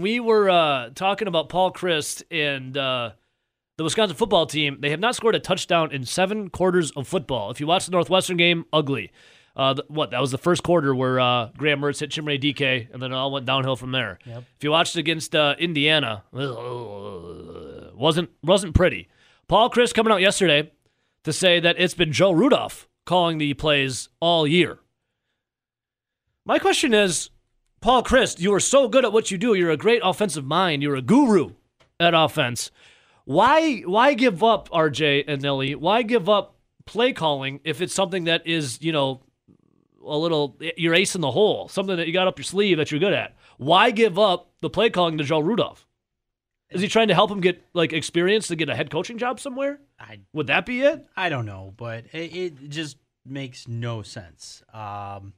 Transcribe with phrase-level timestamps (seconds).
[0.00, 3.10] when we were uh, talking about Paul Chryst and uh,
[3.76, 7.50] the Wisconsin football team, they have not scored a touchdown in seven quarters of football.
[7.50, 9.12] If you watch the Northwestern game, ugly.
[9.54, 12.88] Uh, th- what that was the first quarter where uh, Graham Mertz hit Chimere Dike,
[12.90, 14.18] and then it all went downhill from there.
[14.24, 14.44] Yep.
[14.56, 19.08] If you watched against uh, Indiana, wasn't wasn't pretty.
[19.48, 20.70] Paul Chryst coming out yesterday
[21.24, 24.78] to say that it's been Joe Rudolph calling the plays all year.
[26.46, 27.28] My question is,
[27.80, 29.54] Paul Chryst, you are so good at what you do.
[29.54, 30.82] You're a great offensive mind.
[30.82, 31.52] You're a guru
[31.98, 32.70] at offense.
[33.24, 35.74] Why why give up RJ and Nelly?
[35.74, 39.22] Why give up play calling if it's something that is, you know,
[40.04, 42.90] a little you're ace in the hole, something that you got up your sleeve that
[42.90, 43.34] you're good at.
[43.56, 45.86] Why give up the play calling to Joe Rudolph?
[46.70, 49.40] Is he trying to help him get like experience to get a head coaching job
[49.40, 49.80] somewhere?
[49.98, 51.06] I Would that be it?
[51.16, 54.62] I don't know, but it, it just makes no sense.
[54.72, 55.32] Um,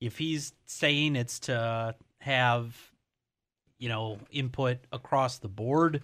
[0.00, 2.76] if he's saying it's to have,
[3.78, 6.02] you know, input across the board,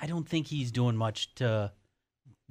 [0.00, 1.72] I- don't think he's doing much to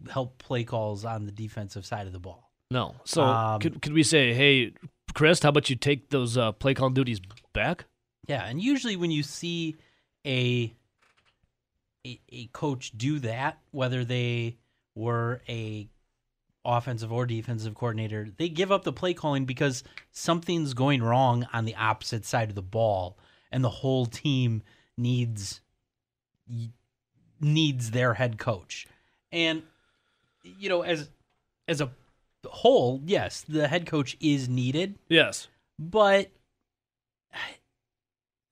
[0.09, 2.52] help play calls on the defensive side of the ball.
[2.70, 2.95] No.
[3.06, 4.73] So Um, could could we say, hey,
[5.14, 7.20] Chryst, how about you take those uh, play call duties
[7.54, 7.86] back?
[8.28, 9.76] Yeah, and usually when you see
[10.26, 10.73] a
[12.06, 14.58] a, a coach do that, whether they
[14.95, 15.89] were a
[16.68, 21.66] offensive or defensive coordinator, they give up the play calling because something's going wrong on
[21.66, 23.18] the opposite side of the ball,
[23.52, 24.62] and the whole team
[24.98, 25.62] needs
[27.40, 28.88] needs their head coach.
[29.32, 29.64] And
[30.44, 31.10] you know, as
[31.68, 31.92] as a
[32.45, 35.48] whole, yes, the head coach is needed, Yes.
[35.78, 36.30] but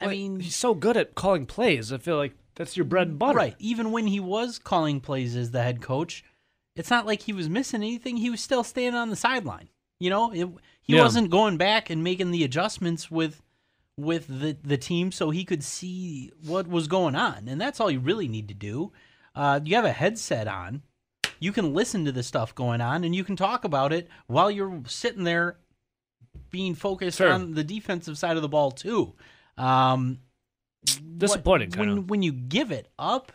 [0.02, 1.94] I mean, he's so good at calling plays.
[1.94, 3.38] I feel like that's your bread and butter.
[3.38, 3.56] Right.
[3.60, 6.24] Even when he was calling plays as the head coach,
[6.76, 8.18] it's not like he was missing anything.
[8.18, 9.70] He was still standing on the sideline.
[10.00, 10.48] You know, it,
[10.82, 11.04] he Yeah.
[11.04, 13.42] wasn't going back and making the adjustments with
[13.98, 17.90] with the the team so he could see what was going on, and that's all
[17.90, 18.92] you really need to do.
[19.34, 20.82] Uh, you have a headset on,
[21.40, 24.52] you can listen to the stuff going on, and you can talk about it while
[24.52, 25.58] you're sitting there
[26.50, 27.32] being focused Sure.
[27.32, 29.14] on the defensive side of the ball too.
[29.58, 30.20] Um,
[31.18, 33.32] Disappointing, what- when when you give it up.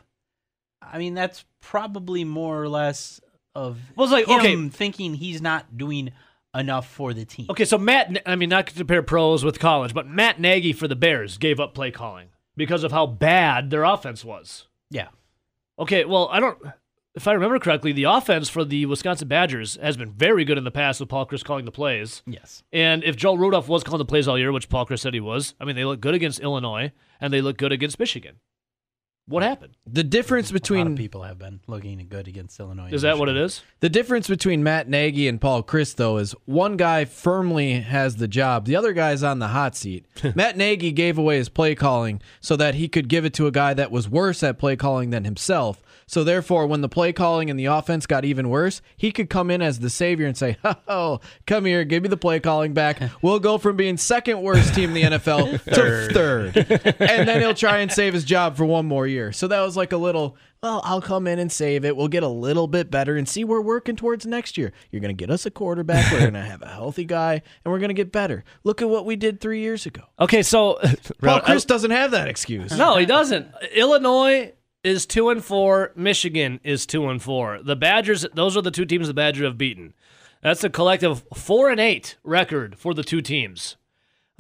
[0.83, 3.21] I mean, that's probably more or less
[3.55, 4.69] of Well, it's like, him okay.
[4.69, 6.13] thinking he's not doing
[6.55, 7.47] enough for the team.
[7.51, 10.89] Okay, so Matt, I mean, not to compare pros with college, but Matt Nagy for
[10.89, 14.67] the Bears gave up play calling because of how bad their offense was.
[14.91, 15.09] Yeah,
[15.81, 16.59] Okay, well, I don't,
[17.15, 20.65] if I remember correctly, the offense for the Wisconsin Badgers has been very good in
[20.65, 22.23] the past with Paul Chryst calling the plays.
[22.27, 25.15] yes, And if Joe Rudolph was calling the plays all year, which Paul Chryst said
[25.15, 28.37] he was, I mean, they look good against Illinois and they look good against Michigan.
[29.31, 29.77] What happened?
[29.87, 32.89] The difference a lot of between people have been looking good against Illinois.
[32.91, 33.63] Is that what it is?
[33.79, 38.27] the difference between Matt Nagy and Paul Chryst though is one guy firmly has the
[38.27, 40.05] job, the other guy's on the hot seat.
[40.35, 43.53] Matt Nagy gave away his play calling so that he could give it to a
[43.53, 45.81] guy that was worse at play calling than himself.
[46.11, 49.49] So therefore, when the play calling and the offense got even worse, he could come
[49.49, 50.57] in as the savior and say,
[50.89, 53.01] "Oh, come here, give me the play calling back.
[53.23, 56.57] We'll go from being second worst team in the NFL to third,
[57.01, 59.31] and then he'll try and save his job for one more year.
[59.31, 61.97] So that was like a little, well, I'll come in and save it.
[61.97, 64.73] We'll get a little bit better and see we're working towards next year.
[64.91, 66.11] You're going to get us a quarterback.
[66.11, 68.43] We're going to have a healthy guy and we're going to get better.
[68.65, 70.03] Look at what we did three years ago.
[70.19, 70.79] Okay, so
[71.23, 72.77] Paul Chryst doesn't have that excuse.
[72.77, 73.47] No, he doesn't.
[73.75, 74.53] Illinois
[74.83, 75.93] is two and four.
[75.95, 77.61] Michigan is two and four.
[77.63, 79.95] The Badgers; those are the two teams the Badgers have beaten.
[80.43, 83.77] That's a collective four and eight record for the two teams.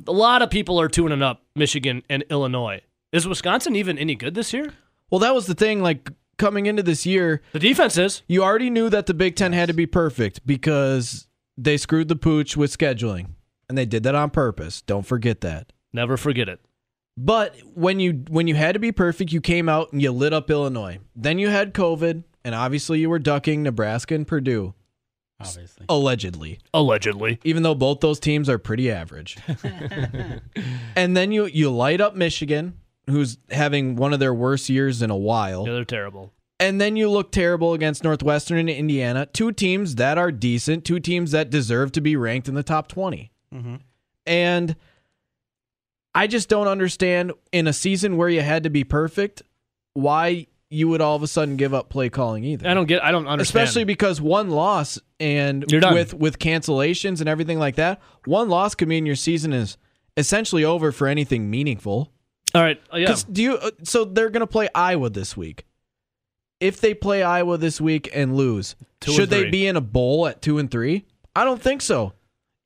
[0.06, 2.80] A lot of people are tuning up Michigan and Illinois.
[3.12, 4.72] Is Wisconsin even any good this year?
[5.10, 5.82] Well, that was the thing.
[5.82, 6.08] Like
[6.38, 8.22] coming into this year, The defense is.
[8.26, 11.26] you already knew that the Big Ten had to be perfect because
[11.58, 13.32] they screwed the pooch with scheduling.
[13.68, 14.80] And they did that on purpose.
[14.80, 15.72] Don't forget that.
[15.92, 16.60] Never forget it.
[17.22, 20.32] But when you when you had to be perfect, you came out and you lit
[20.32, 21.00] up Illinois.
[21.14, 24.72] Then you had COVID, and obviously you were ducking Nebraska and Purdue,
[25.38, 26.58] Obviously, allegedly.
[26.72, 27.38] Allegedly.
[27.44, 29.36] Even though both those teams are pretty average.
[30.96, 32.78] and then you you light up Michigan,
[33.10, 35.66] who's having one of their worst years in a while.
[35.66, 36.32] Yeah, they're terrible.
[36.58, 41.00] And then you look terrible against Northwestern and Indiana, two teams that are decent, two
[41.00, 43.30] teams that deserve to be ranked in the top 20.
[43.54, 43.76] Mm-hmm.
[44.26, 44.76] And
[46.14, 49.42] I just don't understand in a season where you had to be perfect,
[49.94, 52.68] why you would all of a sudden give up play calling either.
[52.68, 53.02] I don't get.
[53.02, 53.64] I don't understand.
[53.64, 55.64] Especially because one loss and
[55.94, 59.76] with with cancellations and everything like that, one loss could mean your season is
[60.16, 62.12] essentially over for anything meaningful.
[62.54, 62.80] All right.
[62.92, 63.16] uh, yeah.
[63.30, 63.54] do you?
[63.56, 65.66] uh, So they're gonna play Iowa this week.
[66.60, 69.80] If they play Iowa this week and lose, Two and should they be in a
[69.80, 71.06] bowl at two and three?
[71.34, 72.12] I don't think so.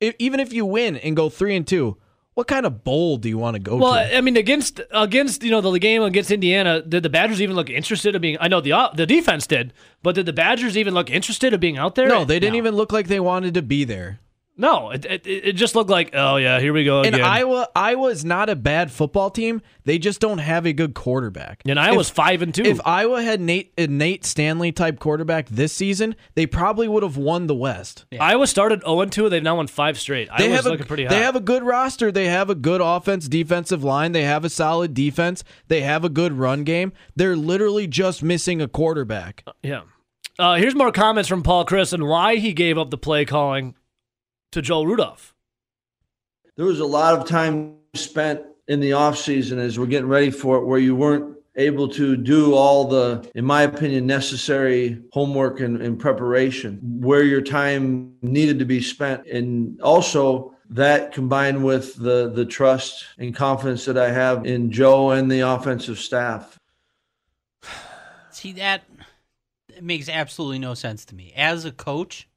[0.01, 1.97] If, even if you win and go three and two,
[2.35, 3.83] what kind of bowl do you want to go to?
[3.83, 4.17] Well, to?
[4.17, 7.69] I mean, against against you know the game against Indiana, did the Badgers even look
[7.69, 8.37] interested in being?
[8.39, 9.73] I know the uh, the defense did,
[10.03, 12.07] but did the Badgers even look interested in being out there?
[12.07, 12.57] No, they didn't No.
[12.59, 14.19] even look like they wanted to be there.
[14.57, 17.25] No, it, it, it just looked like, oh yeah, here we go And again.
[17.27, 19.61] Iowa, Iowa is not a bad football team.
[19.83, 21.61] They just don't have a good quarterback.
[21.67, 22.63] and Iowa's five and two.
[22.63, 27.17] If Iowa had Nate a Nate Stanley type quarterback this season, they probably would have
[27.17, 28.05] won the West.
[28.17, 30.29] Iowa started zero and two, they've now won five straight.
[30.37, 31.09] They Iowa's have a looking pretty hot.
[31.09, 32.11] they have a good roster.
[32.11, 34.13] They have a good offense, defensive line.
[34.13, 35.43] They have a solid defense.
[35.67, 36.93] They have a good run game.
[37.15, 39.43] They're literally just missing a quarterback.
[39.61, 39.81] yeah.
[40.37, 43.73] Uh, here's more comments from Paul Chryst and why he gave up the play calling
[44.55, 45.35] to Joel Rudolph.
[46.55, 50.31] there was a lot of time spent in the off season as we're getting ready
[50.31, 55.59] for it where you weren't able to do all the in my opinion necessary homework
[55.59, 61.93] and, and preparation where your time needed to be spent and also that combined with
[61.97, 66.57] the the trust and confidence that i have in joe and the offensive staff
[68.31, 68.83] See that
[69.81, 71.33] makes absolutely no sense to me.
[71.35, 72.27] As a coach,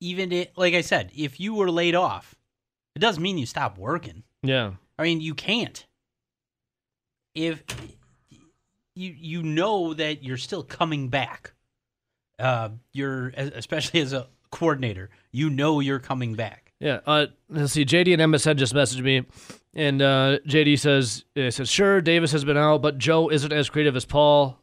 [0.00, 2.34] even it like I said, if you were laid off,
[2.94, 4.22] it doesn't mean you stop working.
[4.42, 4.72] Yeah.
[4.98, 5.86] I mean, you can't.
[7.34, 7.62] If
[8.94, 11.52] you you know that you're still coming back,
[12.38, 16.72] uh, you're especially as a coordinator, you know you're coming back.
[16.80, 17.00] Yeah.
[17.06, 17.84] Uh, let's see.
[17.84, 19.24] JD and MSN just messaged me,
[19.74, 23.96] and uh, JD says, says, sure, Davis has been out, but Joe isn't as creative
[23.96, 24.58] as Paul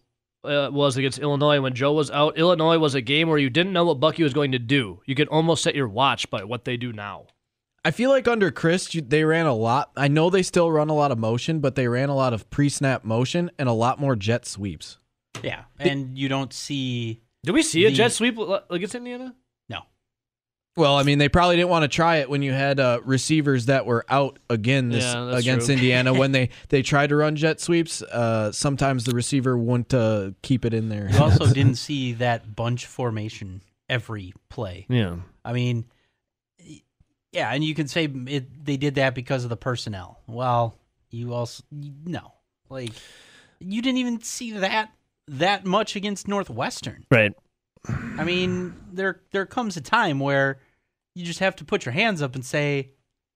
[0.46, 1.60] uh, was against Illinois.
[1.62, 4.34] When Joe was out, Illinois was a game where you didn't know what Bucky was
[4.34, 5.02] going to do.
[5.06, 7.28] You could almost set your watch by what they do now.
[7.84, 9.92] I feel like under Chryst, they ran a lot.
[9.96, 12.50] I know they still run a lot of motion, but they ran a lot of
[12.50, 14.98] pre-snap motion and a lot more jet sweeps.
[15.44, 18.40] Yeah, and you don't see Did we see a jet sweep
[18.70, 19.36] against Indiana?
[20.76, 20.82] No.
[20.82, 23.68] Well, I mean, they probably didn't want to try it when you had uh, receivers
[23.68, 25.76] that were out again this Yeah, against true.
[25.76, 28.02] Indiana when they they tried to run jet sweeps.
[28.02, 31.10] Uh, sometimes the receiver wouldn't uh, keep it in there.
[31.12, 34.86] You also didn't see that bunch formation every play.
[34.90, 35.18] Yeah.
[35.44, 35.86] I mean,
[37.32, 40.20] yeah, and you can say it, they did that because of the personnel.
[40.28, 40.78] Well,
[41.10, 42.34] you also no,
[42.70, 42.92] like
[43.60, 44.92] you didn't even see that
[45.28, 47.06] that much against Northwestern.
[47.12, 47.34] Right.
[47.88, 50.60] I mean, there there comes a time where
[51.16, 52.92] you just have to put your hands up and say,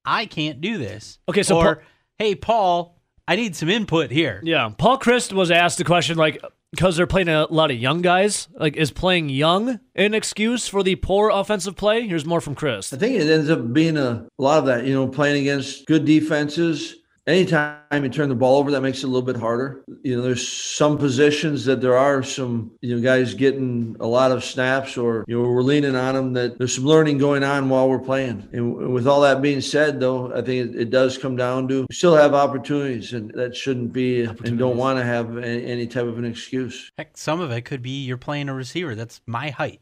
[0.06, 1.84] "I can't do this." Okay, so or Paul-
[2.18, 4.70] "Hey, Paul, I need some input here." Yeah.
[4.78, 6.42] Paul Chryst was asked the question like,
[6.72, 10.84] because they're playing a lot of young guys, like, is playing young an excuse for
[10.84, 12.08] the poor offensive play?
[12.08, 12.94] Here's more from Chryst.
[12.94, 15.88] I think it ends up being a, a lot of that, you know, playing against
[15.88, 16.96] good defenses.
[17.30, 19.84] Anytime you turn the ball over, that makes it a little bit harder.
[20.02, 24.32] You know, there's some positions that there are some, you know, guys getting a lot
[24.32, 27.70] of snaps or, you know, we're leaning on them that there's some learning going on
[27.70, 28.50] while we're playing.
[28.52, 31.86] And with all that being said, though, I think it, it does come down to
[31.88, 35.86] we still have opportunities and that shouldn't be and don't want to have any, any
[35.86, 36.92] type of an excuse.
[36.98, 39.82] Heck, some of it could be you're playing a receiver that's my height.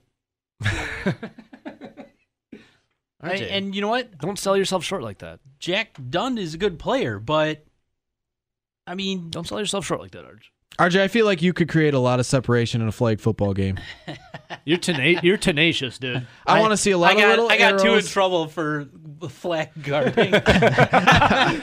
[3.21, 3.51] I- RJ.
[3.51, 4.17] and you know what?
[4.17, 5.39] Don't sell yourself short like that.
[5.59, 7.65] Jack Dunn is a good player, but
[8.85, 10.43] I mean, Don't sell yourself short like that, Arj.
[10.79, 13.53] RJ, I feel like you could create a lot of separation in a flag football
[13.53, 13.79] game.
[14.63, 16.25] You're tena- you're tenacious, dude.
[16.45, 18.47] I, want to see a lot I got, of little I got two in trouble
[18.47, 18.87] for
[19.29, 20.33] flag guarding.
[20.45, 21.61] I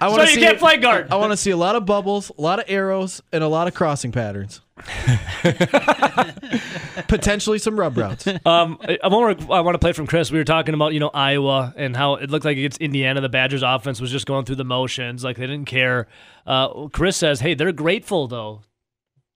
[0.00, 1.10] so you see can't play guard.
[1.10, 3.68] I want to see a lot of bubbles, a lot of arrows, and a lot
[3.68, 4.62] of crossing patterns.
[7.08, 8.26] Potentially some rub routes.
[8.46, 10.32] Um, I, I want I want to play from Chryst.
[10.32, 13.28] We were talking about you know Iowa and how it looked like against Indiana, the
[13.28, 16.08] Badgers' offense was just going through the motions, like they didn't care.
[16.46, 18.62] Uh, Chryst says, "Hey, they're grateful though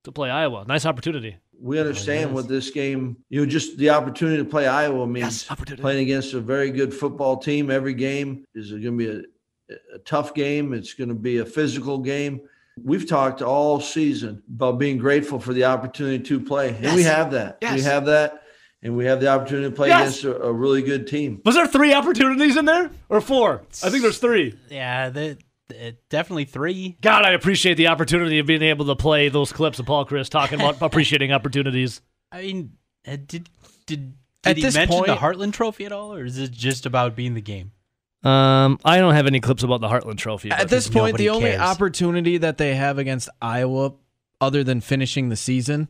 [0.05, 0.65] to play Iowa.
[0.67, 1.37] Nice opportunity.
[1.61, 5.81] we understand what this game, you know, just the opportunity to play Iowa means Yes,
[5.81, 7.71] playing against a very good football team.
[7.71, 9.09] Every game is going to be
[9.71, 10.73] a, a tough game.
[10.73, 12.41] It's going to be a physical game.
[12.83, 17.31] We've talked all season about being grateful for the opportunity to play, and we have
[17.33, 17.59] that.
[17.63, 18.43] We have that,
[18.83, 20.23] and we have the opportunity to play Yes.
[20.23, 21.41] against a, a really good team.
[21.45, 23.63] Was there three opportunities in there or four?
[23.83, 24.59] I think there's three.
[24.71, 26.99] yeah, the, the- definitely three.
[27.01, 30.29] God, I appreciate the opportunity of being able to play those clips of Paul Chryst
[30.29, 32.03] talking about appreciating opportunities.
[32.31, 32.73] I mean,
[33.09, 33.49] uh, did
[33.87, 34.13] did
[34.45, 36.85] At did he this mention the point- Heartland Trophy at all, or is it just
[36.85, 37.73] about being the game?
[38.25, 40.51] Um, I don't have any clips about the Heartland Trophy.
[40.51, 41.61] At this point, the only cares.
[41.61, 43.93] opportunity that they have against Iowa,
[44.41, 45.89] other than finishing the season,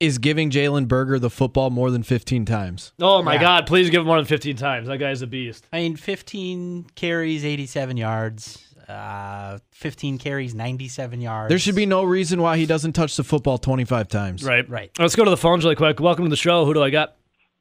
[0.00, 2.92] is giving Jalen Berger the football more than 15 times.
[3.00, 3.40] oh my Yeah.
[3.40, 3.66] God!
[3.66, 4.86] Please give him more than 15 times.
[4.88, 5.66] That guy's a beast.
[5.72, 8.64] I mean, 15 carries, 87 yards.
[8.88, 11.48] Uh, 15 carries, 97 yards.
[11.50, 14.42] There should be no reason why he doesn't touch the football 25 times.
[14.44, 14.90] Right, Right.
[14.98, 16.00] Let's go to the phones really quick.
[16.00, 16.64] Welcome to the show.
[16.64, 17.16] Who do I got?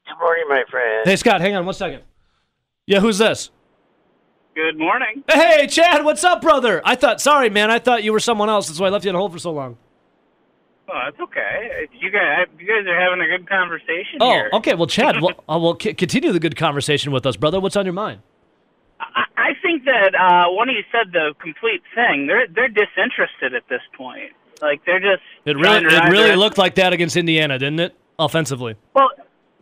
[0.08, 1.02] Good morning, my friend.
[1.06, 2.04] Hey, Scott, hang on one second.
[2.86, 3.50] Yeah, who's this?
[4.58, 5.24] Good morning.
[5.30, 6.82] Hey, Chad, what's up, brother?
[6.84, 8.66] I thought, sorry, man, I thought you were someone else.
[8.68, 9.78] That's why I left you on hold for so long.
[10.90, 11.88] Oh, that's okay.
[11.94, 14.50] You guys, you guys are having a good conversation Oh, here.
[14.54, 14.74] okay.
[14.74, 17.60] Well, Chad, well, uh, well, c- continue the good conversation with us, brother.
[17.60, 18.22] What's on your mind?
[19.00, 22.26] I, I think that uh, of you said the complete thing.
[22.26, 24.32] They're they're disinterested at this point.
[24.60, 25.22] Like they're just.
[25.46, 27.96] It really, it really their- looked like that against Indiana, didn't it?
[28.18, 28.76] Offensively.
[28.96, 29.10] Well,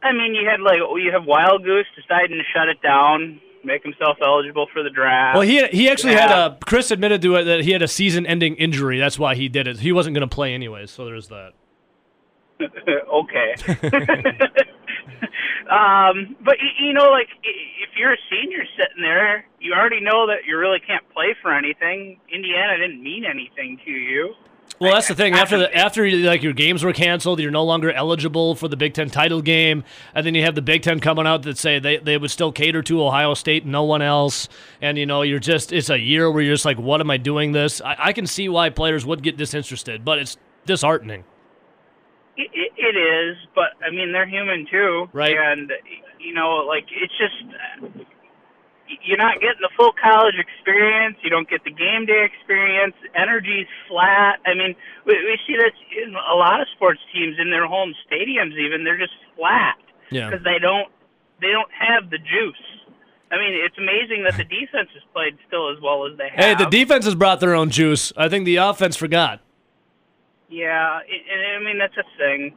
[0.03, 4.17] I mean, you had like you have Wildgoose deciding to shut it down, make himself
[4.21, 5.35] eligible for the draft.
[5.37, 6.45] Well, he he actually had Yeah.
[6.47, 6.49] a.
[6.51, 8.99] Chryst admitted to it that he had a season-ending injury.
[8.99, 9.79] That's why he did it.
[9.79, 11.53] He wasn't going to play anyways, so there's that.
[12.61, 13.55] okay.
[15.69, 20.45] um, but you know, like if you're a senior sitting there, you already know that
[20.47, 22.19] you really can't play for anything.
[22.33, 24.33] Indiana didn't mean anything to you.
[24.77, 25.33] Well, that's the thing.
[25.35, 28.93] After the after like your games were canceled, you're no longer eligible for the Big
[28.93, 31.97] Ten title game, and then you have the Big Ten coming out that say they,
[31.97, 34.49] they would still cater to Ohio State and no one else.
[34.81, 37.15] And you know, you're just it's a year where you're just like, what am I
[37.15, 37.79] doing this?
[37.79, 41.23] I, I can see why players would get disinterested, but it's disheartening.
[42.35, 45.37] It, it, it is, but I mean they're human too, Right.
[45.37, 45.71] And
[46.19, 48.05] you know, like it's just
[49.03, 51.17] you're not getting the full college experience.
[51.23, 52.95] You don't get the game day experience.
[53.15, 54.39] Energy's flat.
[54.45, 54.75] I mean,
[55.05, 55.73] we, we see this
[56.05, 58.53] in a lot of sports teams in their home stadiums.
[58.57, 59.77] Even they're just flat
[60.11, 60.29] Yeah.
[60.29, 60.89] because they don't
[61.41, 62.61] they don't have the juice.
[63.31, 66.57] I mean, it's amazing that the defense has played still as well as they have.
[66.57, 68.13] Hey, the defense has brought their own juice.
[68.15, 69.41] I think the offense forgot.
[70.47, 72.53] Yeah, I mean that's a thing.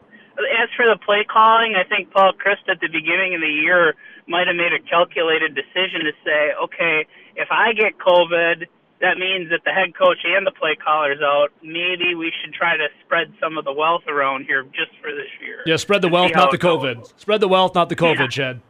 [0.62, 3.94] As for the play calling, I think Paul Chryst at the beginning of the year
[4.28, 7.06] might have made a calculated decision to say, okay,
[7.36, 8.66] if I get COVID,
[9.00, 11.48] that means that the head coach and the play caller's out.
[11.62, 15.30] Maybe we should try to spread some of the wealth around here just for this
[15.40, 15.62] year.
[15.66, 16.82] Yeah, spread the wealth, not the it goes.
[16.82, 17.20] COVID.
[17.20, 18.26] Spread the wealth, not the COVID, Yeah.
[18.28, 18.60] Chad.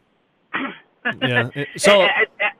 [1.21, 1.49] Yeah.
[1.77, 2.51] So I, I- I-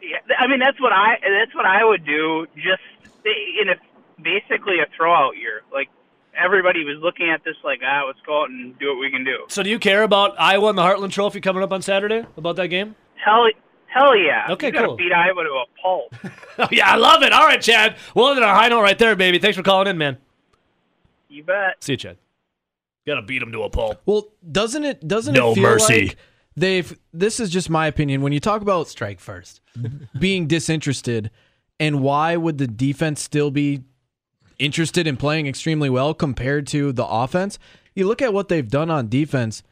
[0.00, 2.46] yeah, I mean, that's what I that's what I would do.
[2.54, 2.80] Just
[3.24, 3.74] in a
[4.22, 5.62] basically a throwout year.
[5.72, 5.88] Like
[6.42, 9.24] everybody was looking at this like, ah, let's go out and do what we can
[9.24, 9.38] do.
[9.48, 12.24] So do you care about Iowa and the Heartland Trophy coming up on Saturday?
[12.36, 12.94] About that game?
[13.24, 13.46] Hell,
[13.86, 14.46] hell yeah.
[14.50, 14.96] Okay, you gotta cool.
[14.96, 16.14] beat Iowa to a pulp.
[16.60, 17.32] Oh, yeah, I love it.
[17.32, 17.94] All right, Chad.
[18.16, 19.38] We'll end on a high note right there, baby.
[19.38, 20.18] Thanks for calling in, man.
[21.28, 21.76] you bet.
[21.78, 22.16] See you, Chad.
[23.06, 24.02] Gotta beat him to a pulp.
[24.04, 26.06] Well, doesn't it doesn't No it feel mercy.
[26.08, 26.16] like
[26.56, 29.60] they've this is just my opinion when you talk about Strike first.
[30.18, 31.30] being disinterested
[31.78, 33.84] and why would the defense still be
[34.58, 37.58] interested in playing extremely well compared to the offense?
[37.94, 39.62] You look at what they've done on defense.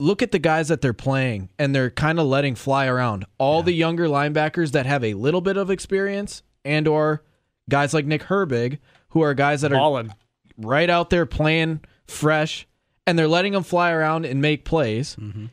[0.00, 3.24] Look at the guys that they're playing and they're kind of letting fly around.
[3.38, 7.22] All the younger linebackers that have a little bit of experience and or
[7.68, 8.78] guys like Nick Herbig
[9.14, 10.12] who are guys that are Ballin'.
[10.58, 12.66] right out there playing fresh,
[13.06, 15.16] and they're letting them fly around and make plays.
[15.16, 15.46] Mm-hmm.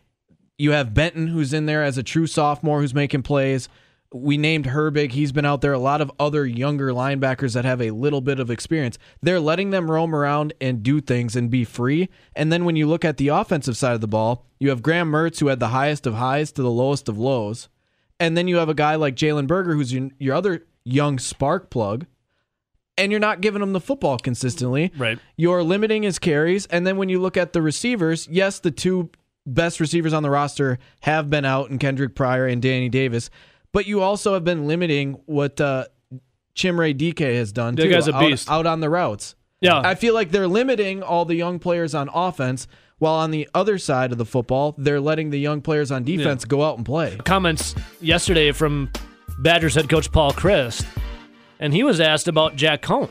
[0.58, 3.70] You have Benton, who's in there as a true sophomore, who's making plays.
[4.14, 5.12] We named Herbig.
[5.14, 5.72] He's been out there.
[5.72, 8.98] A lot of other younger linebackers that have a little bit of experience.
[9.22, 12.10] They're letting them roam around and do things and be free.
[12.36, 15.10] And then when you look at the offensive side of the ball, you have Graham
[15.10, 17.70] Mertz, who had the highest of highs to the lowest of lows.
[18.20, 21.70] And then you have a guy like Jalen Berger, who's your, your other young spark
[21.70, 22.06] plug,
[22.98, 24.92] and you're not giving him the football consistently.
[24.98, 25.20] Right.
[25.38, 26.66] You're limiting his carries.
[26.68, 29.10] And then when you look at the receivers, yes, the two
[29.46, 33.30] best receivers on the roster have been out in Kendric Pryor and Danny Davis,
[33.74, 35.86] but you also have been limiting what uh,
[36.56, 38.50] Chimere Dike has done That too, guy's a out- beast.
[38.50, 39.36] Out, on the routes.
[39.62, 39.80] Yeah.
[39.84, 43.78] I feel like they're limiting all the young players on offense, while on the other
[43.78, 47.18] side of the football, they're letting the young players on defense go out and play.
[47.26, 48.92] comments yesterday from
[49.40, 50.86] Badgers head coach Paul Chryst,
[51.60, 53.10] and he was asked about Jack Coan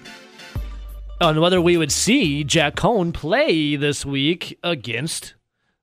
[1.20, 5.34] on whether we would see Jack Coan play this week against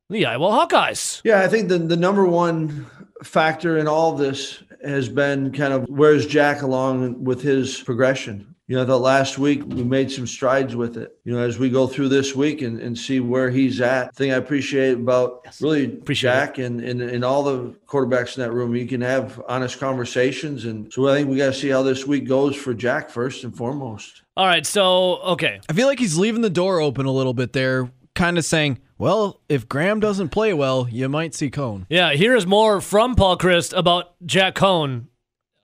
[0.09, 1.21] the Iowa Hawkeyes.
[1.23, 2.85] Yeah, I think the, the number one
[3.23, 8.55] factor in all of this has been kind of where's Jack along with his progression.
[8.67, 11.17] You know, the last week we made some strides with it.
[11.23, 14.13] You know, as we go through this week and, and see where he's at.
[14.13, 18.43] The thing I appreciate about really Appreciate Jack and, and and all the quarterbacks in
[18.43, 20.65] that room, you can have honest conversations.
[20.65, 23.45] And so I think we got to see how this week goes for Jack first
[23.45, 24.23] and foremost.
[24.35, 27.53] All right, so okay, I feel like he's leaving the door open a little bit
[27.53, 31.85] there, kind of saying, well, if Graham doesn't play well, you might see Coan.
[31.89, 32.11] yeah.
[32.13, 35.05] Here is more from Paul Chryst about Jack Coan,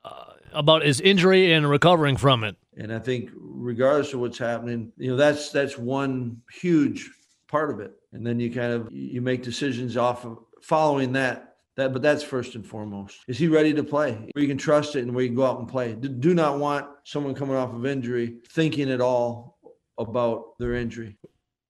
[0.06, 2.56] uh, about his injury and recovering from it.
[2.78, 7.10] And I think regardless of what's happening, you know, that's that's one huge
[7.48, 7.92] part of it.
[8.14, 11.50] And then you kind of you make decisions off of following that.
[11.76, 13.18] That but that's first and foremost.
[13.28, 14.12] Is he ready to play?
[14.12, 15.94] Where you can trust it and where you can go out and play.
[15.94, 19.58] Do, do not want someone coming off of injury thinking at all
[19.98, 21.18] about their injury.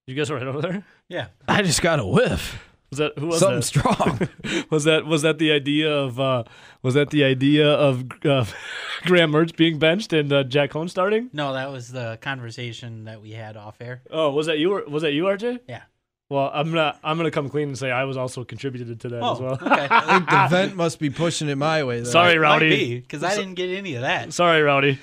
[0.08, 0.84] You guys right over there?
[1.08, 1.28] Yeah.
[1.48, 2.62] I just got a whiff.
[2.90, 3.64] Was that who was Something that?
[3.64, 4.64] strong.
[4.70, 6.44] Was that was that the idea of uh,
[6.84, 8.46] was that the idea of uh,
[9.06, 11.30] Graham Mertz being benched and uh, Jack Coan starting?
[11.34, 14.04] No, that was the conversation that we had off air.
[14.12, 14.84] Oh, was that you?
[14.88, 15.62] Was that you, RJ?
[15.68, 15.82] Yeah.
[16.30, 19.24] Well, I'm gonna I'm gonna come clean and say I was also contributed to that
[19.24, 19.58] as well.
[19.60, 19.88] Oh, okay.
[19.92, 22.00] I think the vent must be pushing it my way.
[22.02, 22.10] Though.
[22.10, 23.00] Sorry, Rowdy.
[23.00, 24.34] because I didn't get any of that.
[24.34, 25.00] Sorry, Rowdy.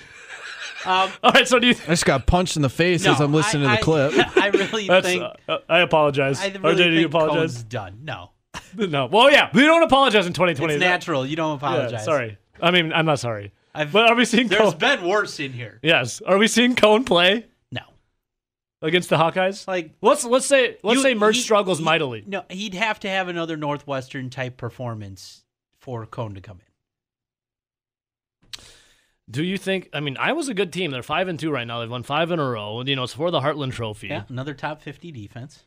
[0.85, 1.73] Um, All right, so do you?
[1.83, 4.13] I just got punched in the face no, as I'm listening I, to the clip.
[4.15, 5.23] I, I really That's, think.
[5.47, 6.39] uh, I apologize.
[6.39, 7.53] I RJ, really do you apologize?
[7.55, 7.99] Coan's done.
[8.03, 8.31] No,
[8.75, 9.05] No.
[9.07, 10.73] Well, yeah, we don't apologize in 2020.
[10.75, 11.25] it's natural.
[11.25, 12.05] You don't Yeah, apologize.
[12.05, 12.37] sorry.
[12.61, 13.51] I mean, I'm not sorry.
[13.73, 14.79] I've, But are we seeing there's Coan?
[14.79, 15.79] been worse in here.
[15.81, 16.21] Yes.
[16.21, 17.81] Are we seeing Coan play No,
[18.81, 19.67] against the Hawkeyes?
[19.67, 22.23] like Let's let's say let's you- say Mertz he- struggles he- mightily.
[22.27, 25.43] No, he'd have to have another Northwestern type performance
[25.79, 26.65] for Coan to come in.
[29.31, 29.89] Do you think?
[29.93, 30.91] I mean, Iowa's a good team.
[30.91, 31.79] They're five and two right now.
[31.79, 32.81] They've won five in a row.
[32.81, 34.07] You know, it's for the Heartland Trophy.
[34.07, 35.63] Yeah, another top 50 defense,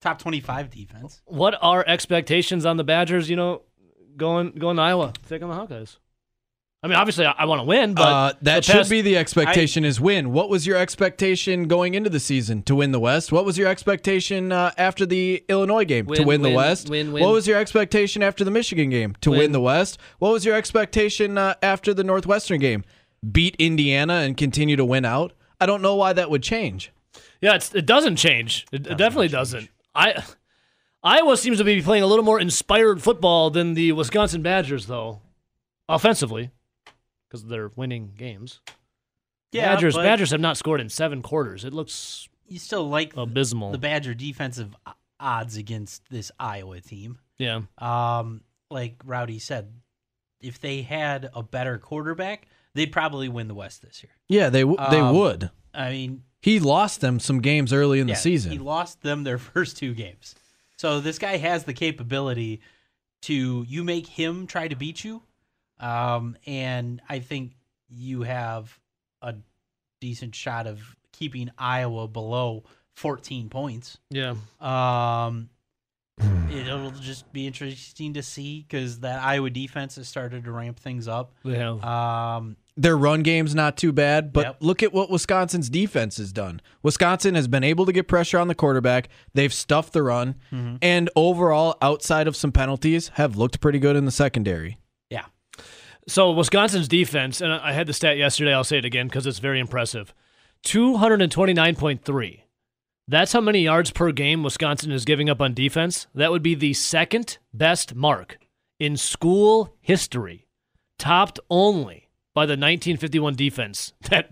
[0.00, 1.22] top 25 defense.
[1.26, 3.30] What are expectations on the Badgers?
[3.30, 3.62] You know,
[4.16, 5.98] going going to Iowa, take on the Hawkeyes.
[6.82, 9.02] I mean, obviously, I, I want to win, but uh, that the past- should be
[9.02, 10.32] the expectation is win.
[10.32, 13.32] What was your expectation going into the season to win the West?
[13.32, 16.88] What was your expectation uh, after the Illinois game to Win, win the West?
[16.88, 17.22] win, win.
[17.22, 19.52] What was your expectation after the Michigan game to win, Win.
[19.52, 19.98] the West?
[20.20, 22.84] What was your expectation uh, after the Northwestern game?
[23.30, 25.34] Beat Indiana and continue to win out?
[25.60, 26.92] I don't know why that would change.
[27.42, 28.66] Yeah, it's, it doesn't change.
[28.72, 29.68] It, it definitely doesn't.
[29.94, 30.22] I
[31.02, 35.20] Iowa seems to be playing a little more inspired football than the Wisconsin Badgers, though,
[35.88, 36.50] offensively,
[37.30, 38.60] because they're winning games.
[39.52, 41.64] Yeah, Badgers but Badgers have not scored in seven quarters.
[41.64, 43.72] It looks you still like abysmal.
[43.72, 47.18] the Badger defensive o- odds against this Iowa team.
[47.38, 49.72] yeah, Um, like Rowdy said,
[50.40, 54.12] if they had a better quarterback, they'd probably win the West this year.
[54.28, 55.50] Yeah, they w- they Um, would.
[55.74, 58.52] I mean, He lost them some games early in yeah, the season.
[58.52, 60.34] he lost them their first two games.
[60.76, 62.60] So this guy has the capability
[63.22, 65.22] to you make him try to beat you,
[65.80, 67.52] um, and I think
[67.88, 68.78] you have
[69.22, 69.34] a
[70.00, 70.80] decent shot of
[71.12, 72.64] keeping Iowa below
[72.96, 73.98] 14 points.
[74.10, 74.34] yeah.
[74.60, 75.48] Um,
[76.50, 81.08] it'll just be interesting to see because that Iowa defense has started to ramp things
[81.08, 81.32] up.
[81.44, 81.82] They have.
[81.84, 84.56] Um, Their run game's not too bad, but Yep.
[84.60, 86.60] look at what Wisconsin's defense has done.
[86.82, 89.08] Wisconsin has been able to get pressure on the quarterback.
[89.34, 90.76] They've stuffed the run, Mm-hmm.
[90.82, 94.78] and overall, outside of some penalties, have looked pretty good in the secondary.
[96.10, 98.52] Yeah, So Wisconsin's defense, and I I had the stat yesterday.
[98.52, 100.12] I'll say it again because it's very impressive.
[100.62, 102.44] Two hundred and twenty-nine point three.
[103.08, 106.06] That's how many yards per game Wisconsin is giving up on defense.
[106.14, 108.38] That would be the second best mark
[108.78, 110.46] in school history,
[110.98, 114.30] topped only by the 1951 defense that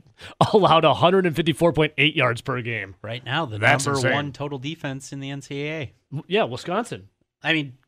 [0.52, 2.94] allowed 154.8 yards per game.
[3.02, 4.12] right now the That's number insane.
[4.14, 5.90] one total defense in the NCAA.
[6.28, 7.08] Yeah, Wisconsin.
[7.42, 7.78] I mean,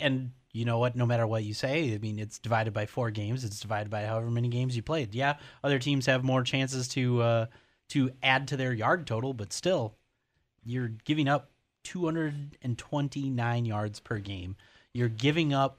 [0.00, 0.96] and you know what?
[0.96, 3.44] No matter what you say, I mean, it's divided by four games.
[3.44, 5.14] It's divided by however many games you played.
[5.14, 7.46] Yeah, other teams have more chances to uh,
[7.90, 9.94] to add to their yard total, but still,
[10.64, 11.50] you're giving up
[11.84, 14.56] 229 yards per game.
[14.92, 15.78] You're giving up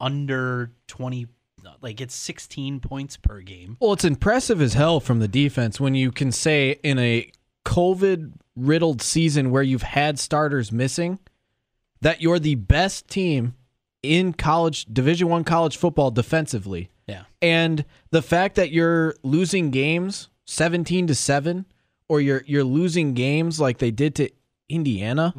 [0.00, 1.26] under 20,
[1.82, 3.76] like it's 16 points per game.
[3.80, 7.30] Well, it's impressive as hell from the defense when you can say in a
[7.64, 11.18] COVID riddled season where you've had starters missing
[12.00, 13.54] that you're the best team
[14.02, 16.90] in college Division 1 college football defensively.
[17.06, 17.24] Yeah.
[17.42, 21.66] And the fact that you're losing games 17 to 7
[22.08, 24.30] or you're you're losing games like they did to
[24.68, 25.32] Indiana,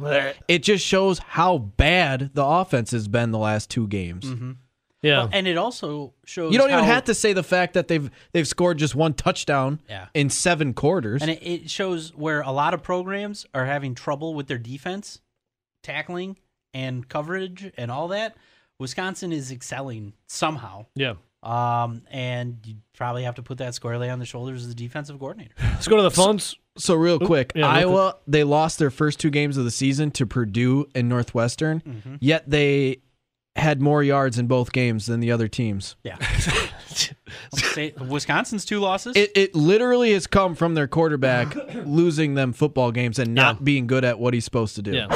[0.48, 4.24] it just shows how bad the offense has been the last two games.
[4.24, 4.52] Mm-hmm.
[5.02, 5.28] Yeah.
[5.32, 8.10] And it also shows You don't even how- have to say the fact that they've
[8.32, 10.08] they've scored just one touchdown Yeah.
[10.14, 11.22] in seven quarters.
[11.22, 15.20] And it, it shows where a lot of programs are having trouble with their defense,
[15.82, 16.36] tackling,
[16.74, 18.36] and coverage, and all that.
[18.78, 20.86] Wisconsin is excelling somehow.
[20.94, 21.14] yeah.
[21.42, 25.18] Um, and you probably have to put that squarely on the shoulders of the defensive
[25.18, 25.54] coordinator.
[25.58, 26.54] Let's go to the phones.
[26.76, 30.10] so real quick, yeah, real Iowa they lost their first two games of the season
[30.12, 32.16] to Purdue and Northwestern, Mm-hmm.
[32.20, 32.98] yet they
[33.56, 35.96] had more yards in both games than the other teams.
[36.04, 36.18] Yeah.
[37.54, 39.16] Say Wisconsin's two losses.
[39.16, 41.54] It it literally has come from their quarterback
[41.86, 43.62] losing them football games and not Yeah.
[43.62, 44.92] being good at what he's supposed to do.
[44.92, 45.06] Yeah.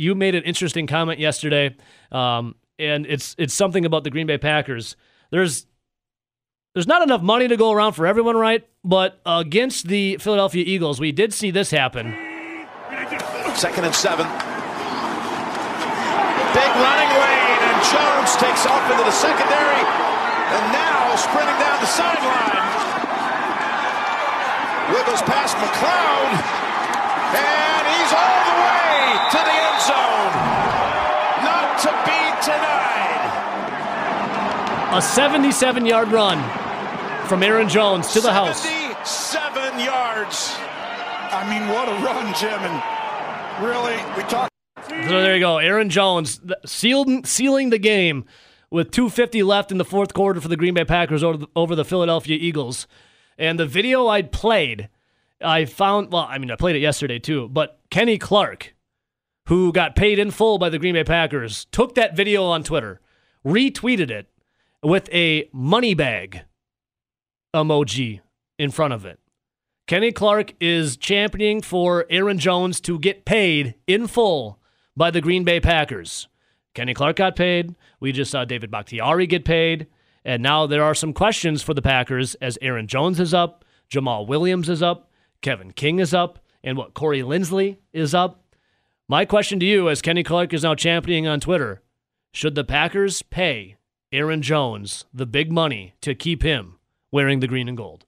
[0.00, 1.76] You made an interesting comment yesterday,
[2.10, 4.96] um, and it's it's something about the Green Bay Packers.
[5.30, 5.66] There's
[6.72, 8.66] there's not enough money to go around for everyone, right?
[8.82, 12.16] But against the Philadelphia Eagles, we did see this happen.
[13.52, 14.24] Second and seven.
[16.56, 21.92] Big running lane, and Jones takes off into the secondary, and now sprinting down the
[21.92, 22.56] sideline.
[24.96, 26.32] Wiggles past McLeod,
[27.36, 30.60] and he's all the way to the zone.
[32.44, 32.96] denied.
[34.96, 36.38] A 77 yard run
[37.28, 38.62] from Aaron Jones to the house.
[38.62, 40.56] 77 yards.
[41.32, 42.58] I mean, what a run, Jim.
[42.60, 44.50] And really, we talked.
[44.88, 45.58] So there you go.
[45.58, 48.24] Aaron Jones sealed, sealing the game
[48.70, 51.74] with 250 left in the fourth quarter for the Green Bay Packers over the, over
[51.74, 52.86] the Philadelphia Eagles.
[53.38, 54.88] And the video I played,
[55.40, 58.74] I found, well, I mean, I played it yesterday too, but Kenny Clark,
[59.50, 63.00] who got paid in full by the Green Bay Packers, took that video on Twitter,
[63.44, 64.28] retweeted it
[64.80, 66.42] with a money bag
[67.52, 68.20] emoji
[68.60, 69.18] in front of it.
[69.88, 74.60] Kenny Clark is championing for Aaron Jones to get paid in full
[74.96, 76.28] by the Green Bay Packers.
[76.72, 77.74] Kenny Clark got paid.
[77.98, 79.88] We just saw David Bakhtiari get paid.
[80.24, 84.28] And now there are some questions for the Packers as Aaron Jones is up, Jamaal
[84.28, 85.10] Williams is up,
[85.42, 88.39] Kevin King is up, and what Corey Linsley is up.
[89.10, 91.82] My question to you, as Kenny Clark is now championing on Twitter,
[92.32, 93.74] should the Packers pay
[94.12, 96.76] Aaron Jones the big money to keep him
[97.10, 98.06] wearing the green and gold?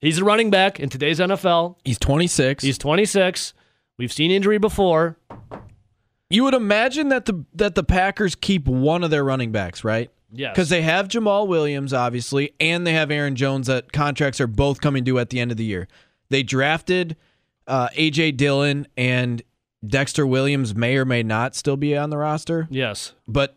[0.00, 1.78] He's a running back in today's NFL.
[1.84, 2.62] He's 26.
[2.62, 3.54] He's 26.
[3.98, 5.18] We've seen injury before.
[6.30, 10.12] you would imagine that the that the Packers keep one of their running backs, right?
[10.30, 10.52] Yes.
[10.52, 13.66] Because they have Jamaal Williams, obviously, and they have Aaron Jones.
[13.66, 15.88] That contracts are both coming due at the end of the year.
[16.30, 17.16] They drafted
[17.66, 19.42] uh, AJ Dillon and
[19.86, 23.12] Dexter Williams may or may not still be on the roster, Yes.
[23.28, 23.56] but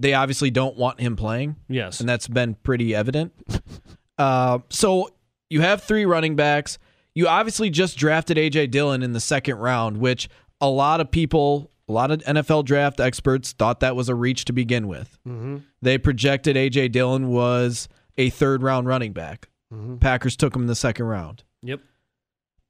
[0.00, 2.00] they obviously don't want him playing, Yes.
[2.00, 3.32] and that's been pretty evident.
[4.18, 5.10] uh, so
[5.50, 6.78] you have three running backs.
[7.14, 10.28] You obviously just drafted AJ Dillon in the second round, which
[10.60, 14.44] a lot of people, a lot of NFL draft experts thought that was a reach
[14.46, 15.18] to begin with.
[15.26, 15.58] mm-hmm.
[15.82, 19.48] They projected AJ Dillon was a third round running back.
[19.72, 20.00] Mhm.
[20.00, 21.44] Packers took him in the second round.
[21.62, 21.80] Yep.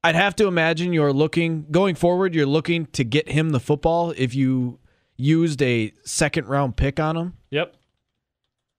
[0.04, 2.34] I'd have to imagine you're looking going forward.
[2.34, 4.80] You're looking to get him the football if you
[5.16, 7.36] used a second round pick on him.
[7.50, 7.76] Yep.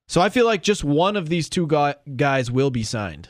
[0.08, 1.66] So I feel like just one of these two
[2.16, 3.30] guys will be signed.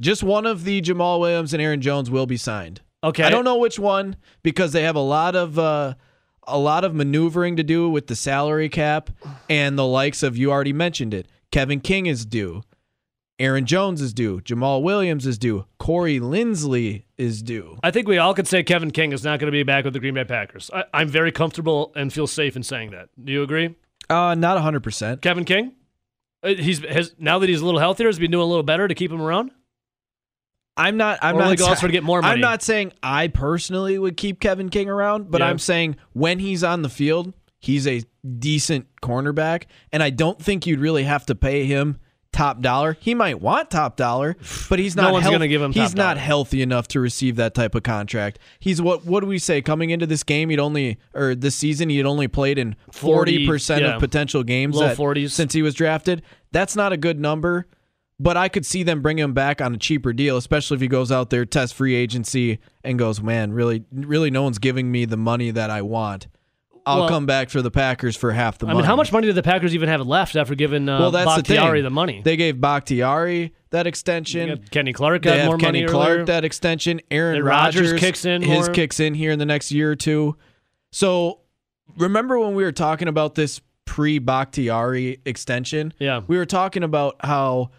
[0.00, 2.80] Just one of the Jamaal Williams and Aaron Jones will be signed.
[3.04, 3.22] Okay.
[3.22, 5.94] I don't know which one because they have a lot of uh,
[6.46, 9.10] a lot of maneuvering to do with the salary cap
[9.48, 11.28] and the likes of you already mentioned it.
[11.52, 12.62] Kevin King is due.
[13.42, 14.40] Aaron Jones is due.
[14.40, 15.66] Jamaal Williams is due.
[15.78, 17.76] Corey Linsley is due.
[17.82, 19.94] I think we all could say Kevin King is not going to be back with
[19.94, 20.70] the Green Bay Packers.
[20.72, 23.08] I, I'm very comfortable and feel safe in saying that.
[23.22, 23.74] Do you agree?
[24.08, 25.20] Uh, not 100%.
[25.22, 25.72] Kevin King?
[26.42, 28.62] Uh, He's has now that he's a little healthier, has he been doing a little
[28.62, 29.50] better to keep him around.
[30.76, 31.18] I'm not.
[31.20, 32.32] I'm Or not go to get more money?
[32.34, 35.48] I'm not saying I personally would keep Kevin King around, but Yeah.
[35.48, 38.02] I'm saying when he's on the field, he's a
[38.38, 41.98] decent cornerback, and I don't think you'd really have to pay him
[42.32, 42.96] top dollar.
[43.00, 44.36] He might want top dollar,
[44.68, 45.04] but he's not.
[45.04, 46.20] No one's health- gonna give him He's not dollar.
[46.20, 48.38] healthy enough to receive that type of contract.
[48.58, 49.04] He's what?
[49.04, 49.62] What do we say?
[49.62, 53.46] Coming into this game, he'd only or this season, he'd only played in 40, forty
[53.46, 53.94] percent yeah.
[53.94, 54.76] of potential games.
[54.76, 55.30] Low 40s.
[55.30, 56.22] since he was drafted.
[56.50, 57.66] That's not a good number.
[58.20, 60.86] But I could see them bringing him back on a cheaper deal, especially if he
[60.86, 65.06] goes out there, test free agency, and goes, man, really, really, no one's giving me
[65.06, 66.28] the money that I want.
[66.84, 68.78] I'll Well- come back for the Packers for half the money.
[68.78, 71.10] I mean, how much money did the Packers even have left after giving uh, Well,
[71.12, 71.84] that's the Bakhtiari thing.
[71.84, 72.22] the money?
[72.24, 74.64] They gave Bakhtiari that extension.
[74.70, 76.24] Kenny Clark They got have more Kenny money Kenny Clark earlier.
[76.26, 77.00] that extension.
[77.10, 78.74] Aaron Rodgers kicks in His more.
[78.74, 80.36] kicks in here in the next year or two.
[80.90, 81.40] So
[81.96, 85.92] remember when we were talking about this pre Bakhtiari extension?
[85.98, 86.22] Yeah.
[86.26, 87.70] We were talking about how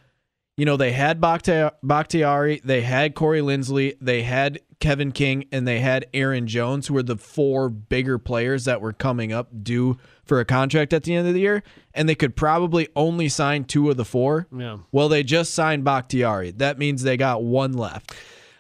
[0.58, 5.68] you know they had Bakhti- Bakhtiari, they had Corey Linsley, they had Kevin King, and
[5.68, 9.98] they had Aaron Jones, who were the four bigger players that were coming up due
[10.26, 11.64] for a contract at the end of the year,
[11.94, 14.48] and they could probably only sign two of the four.
[14.56, 14.78] Yeah.
[14.92, 16.52] Well, they just signed Bakhtiari.
[16.52, 18.14] That means they got one left.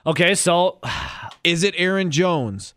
[0.05, 0.79] Okay, so
[1.43, 2.73] Is it Aaron Jones?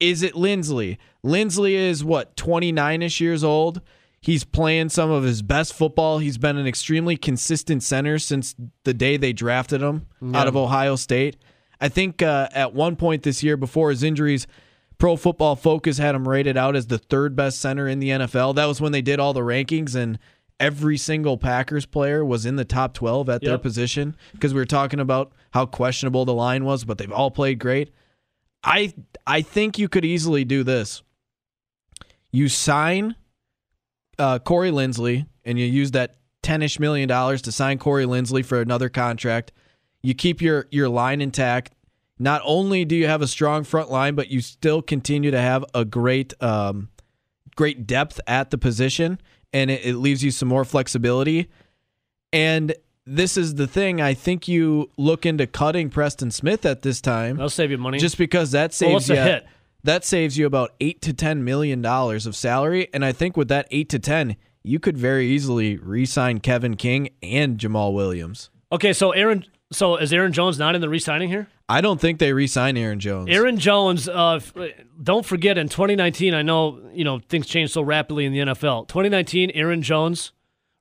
[0.00, 0.98] Is it Linsley?
[1.24, 3.80] Linsley is what, 29 ish years old?
[4.22, 6.18] He's playing some of his best football.
[6.18, 8.54] He's been an extremely consistent center since
[8.84, 11.36] the day they drafted him out of Ohio State.
[11.80, 14.46] I think uh, at one point this year, before his injuries,
[14.96, 18.54] Pro Football Focus had him rated out as the third best center in the NFL.
[18.54, 20.20] That was when they did all the rankings, and
[20.60, 24.64] every single Packers player was in the top 12 at their position because we were
[24.64, 27.90] talking about how questionable the line was, but they've all played great.
[28.62, 28.94] I
[29.26, 31.02] I think you could easily do this.
[32.30, 33.16] You sign
[34.22, 38.60] uh, Corey Linsley, and you use that ten-ish million dollars to sign Corey Linsley for
[38.60, 39.52] another contract.
[40.00, 41.74] You keep your your line intact.
[42.18, 45.64] Not only do you have a strong front line, but you still continue to have
[45.74, 46.88] a great um,
[47.56, 49.20] great depth at the position,
[49.52, 51.50] and it, it leaves you some more flexibility.
[52.32, 54.00] And this is the thing.
[54.00, 57.98] I think you look into cutting Preston Smith at this time that'll save you money.
[57.98, 59.46] just because that saves well, what's you hit?
[59.84, 62.88] That saves you about eight to ten million dollars of salary.
[62.92, 67.10] And I think with that eight to ten, you could very easily re-sign Kevin King
[67.22, 68.50] and Jamaal Williams.
[68.70, 71.48] Okay, so Aaron, so is Aaron Jones not in the re-signing here?
[71.68, 73.28] I don't think they re-sign Aaron Jones.
[73.30, 74.40] Aaron Jones, uh,
[75.02, 78.88] don't forget in 2019, I know you know things change so rapidly in the NFL.
[78.88, 80.32] 2019, Aaron Jones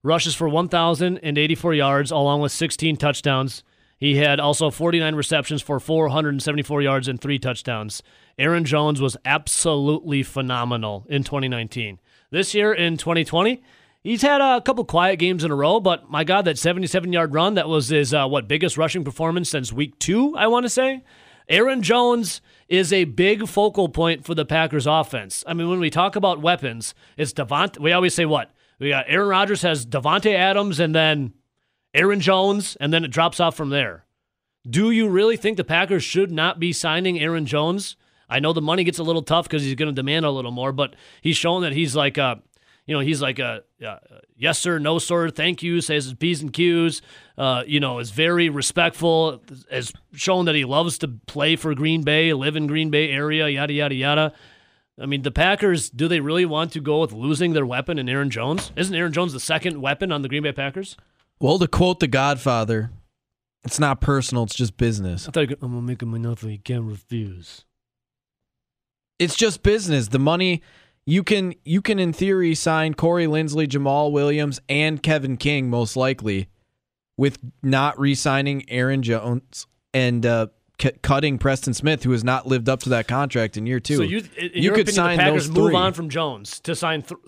[0.04, 3.64] rushes for 1,084 yards along with 16 touchdowns.
[3.98, 8.02] He had also 49 receptions for 474 yards and three touchdowns.
[8.42, 12.00] Aaron Jones was absolutely phenomenal in 2019.
[12.32, 13.62] This year in 2020,
[14.04, 17.36] he's had a couple quiet games in a row, but my God, that 77 yard
[17.36, 20.70] run, that was his, uh, what, biggest rushing performance since week two, I want to
[20.70, 21.04] say.
[21.50, 25.44] Aaron Jones is a big focal point for the Packers offense.
[25.46, 27.78] I mean, when we talk about weapons, it's Devont.
[27.78, 28.52] We always say what?
[28.80, 31.34] We got Aaron Rodgers has Davante Adams and then
[31.94, 34.06] Aaron Jones, and then it drops off from there.
[34.68, 37.98] Do you really think the Packers should not be signing Aaron Jones?
[38.32, 40.52] I know the money gets a little tough because he's going to demand a little
[40.52, 42.42] more, but he's shown that he's like a,
[42.86, 43.98] you know, he's like a, uh,
[44.38, 47.02] yes sir, no sir, thank you, says his p's and q's.
[47.38, 49.42] Uh, you know, is very respectful.
[49.70, 53.50] Has shown that he loves to play for Green Bay, live in Green Bay area,
[53.50, 54.34] yada yada yada.
[55.00, 58.08] I mean, the Packers, do they really want to go with losing their weapon in
[58.08, 58.72] Aaron Jones?
[58.76, 60.96] Isn't Aaron Jones the second weapon on the Green Bay Packers?
[61.40, 62.92] Well, to quote The Godfather,
[63.66, 65.28] it's not personal; it's just business.
[65.28, 67.66] I thought I'm gonna make him enough he can't refuse.
[69.22, 70.08] It's just business.
[70.08, 70.62] The money
[71.06, 75.96] you can you can in theory sign Corey Linsley, Jamaal Williams, and Kevin King most
[75.96, 76.48] likely,
[77.18, 80.48] with not re-signing Aaron Jones and uh,
[80.82, 83.98] c- cutting Preston Smith, who has not lived up to that contract in year two.
[83.98, 85.76] So you, in You your could opinion, sign the Packers those move three.
[85.76, 87.20] on from Jones to sign th-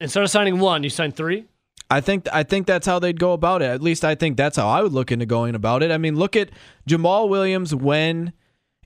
[0.00, 1.46] instead of signing one, you sign three.
[1.90, 3.66] I think I think that's how they'd go about it.
[3.66, 5.90] At least I think that's how I would look into going about it.
[5.90, 6.50] I mean, look at
[6.88, 8.32] Jamaal Williams when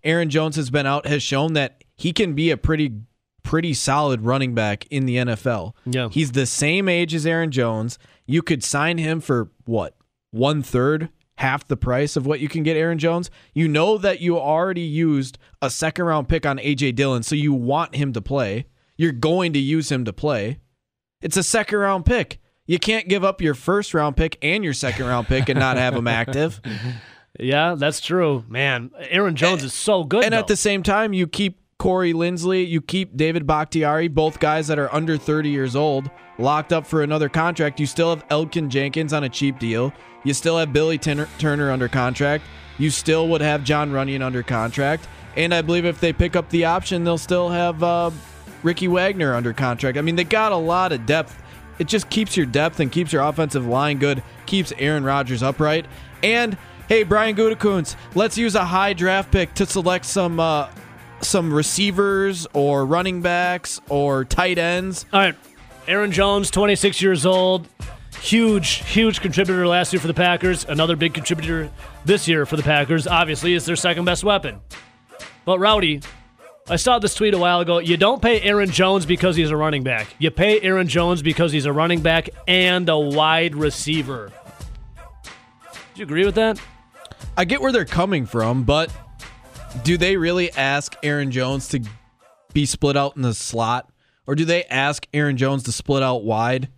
[0.03, 2.93] Aaron Jones has been out has shown that he can be a pretty
[3.43, 5.73] pretty solid running back in the NFL.
[5.87, 6.09] Yeah.
[6.11, 7.99] He's the same age as Aaron Jones.
[8.27, 9.97] You could sign him for what?
[10.31, 11.09] One third,
[11.39, 13.31] half the price of what you can get Aaron Jones.
[13.55, 17.53] You know that you already used a second round pick on AJ Dillon, so you
[17.55, 18.67] want him to play.
[18.97, 20.59] You're going to use him to play.
[21.23, 22.39] It's a second round pick.
[22.67, 25.79] You can't give up your first round pick and your second round pick and not
[25.79, 26.61] have him active.
[27.41, 28.91] Yeah, that's true, man.
[29.09, 30.25] Aaron Jones is so good.
[30.25, 34.67] And at the same time, you keep Corey Linsley, you keep David Bakhtiari, both guys
[34.67, 37.79] that are under 30 years old, locked up for another contract.
[37.79, 39.93] You still have Elgton Jenkins on a cheap deal.
[40.25, 42.43] You still have Billy Turner, under contract.
[42.79, 45.07] You still would have Jon Runyan under contract.
[45.37, 48.11] And I believe if they pick up the option, they'll still have uh,
[48.65, 49.99] Ricky Wagner under contract.
[49.99, 51.41] I mean, they got a lot of depth.
[51.79, 55.87] It just keeps your depth and keeps your offensive line good, keeps Aaron Rodgers upright.
[56.25, 60.69] And hey, Brian Gutekunst, let's use a high draft pick to select some uh,
[61.21, 65.07] some receivers or running backs or tight ends.
[65.13, 65.35] All right,
[65.87, 67.69] Aaron Jones, 26 years old,
[68.21, 70.65] huge, huge contributor last year for the Packers.
[70.65, 71.71] Another big contributor
[72.05, 73.07] this year for the Packers.
[73.07, 74.61] Obviously, is their second best weapon.
[75.45, 76.03] But Rowdy,
[76.69, 77.79] I saw this tweet a while ago.
[77.79, 80.15] You don't pay Aaron Jones because he's a running back.
[80.19, 84.31] You pay Aaron Jones because he's a running back and a wide receiver.
[85.65, 86.61] Do you agree with that?
[87.37, 88.93] I get where they're coming from, but
[89.85, 91.81] do they really ask Aaron Jones to
[92.53, 93.91] be split out in the slot?
[94.27, 96.69] Or do they ask Aaron Jones to split out wide?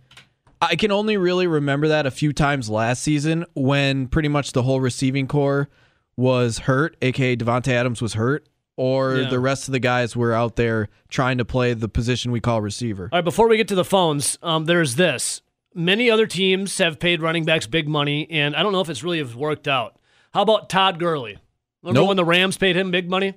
[0.61, 4.63] I can only really remember that a few times last season when pretty much the
[4.63, 5.67] whole receiving core
[6.15, 9.29] was hurt, aka Davante Adams was hurt, or Yeah.
[9.29, 12.61] the rest of the guys were out there trying to play the position we call
[12.61, 13.09] receiver.
[13.11, 15.41] All right, before we get to the phones, um, there's this.
[15.73, 19.03] Many other teams have paid running backs big money, and I don't know if it's
[19.03, 19.97] really have worked out.
[20.33, 21.37] How about Todd Gurley?
[21.83, 22.07] Remember Nope.
[22.09, 23.33] when the Rams paid him big money?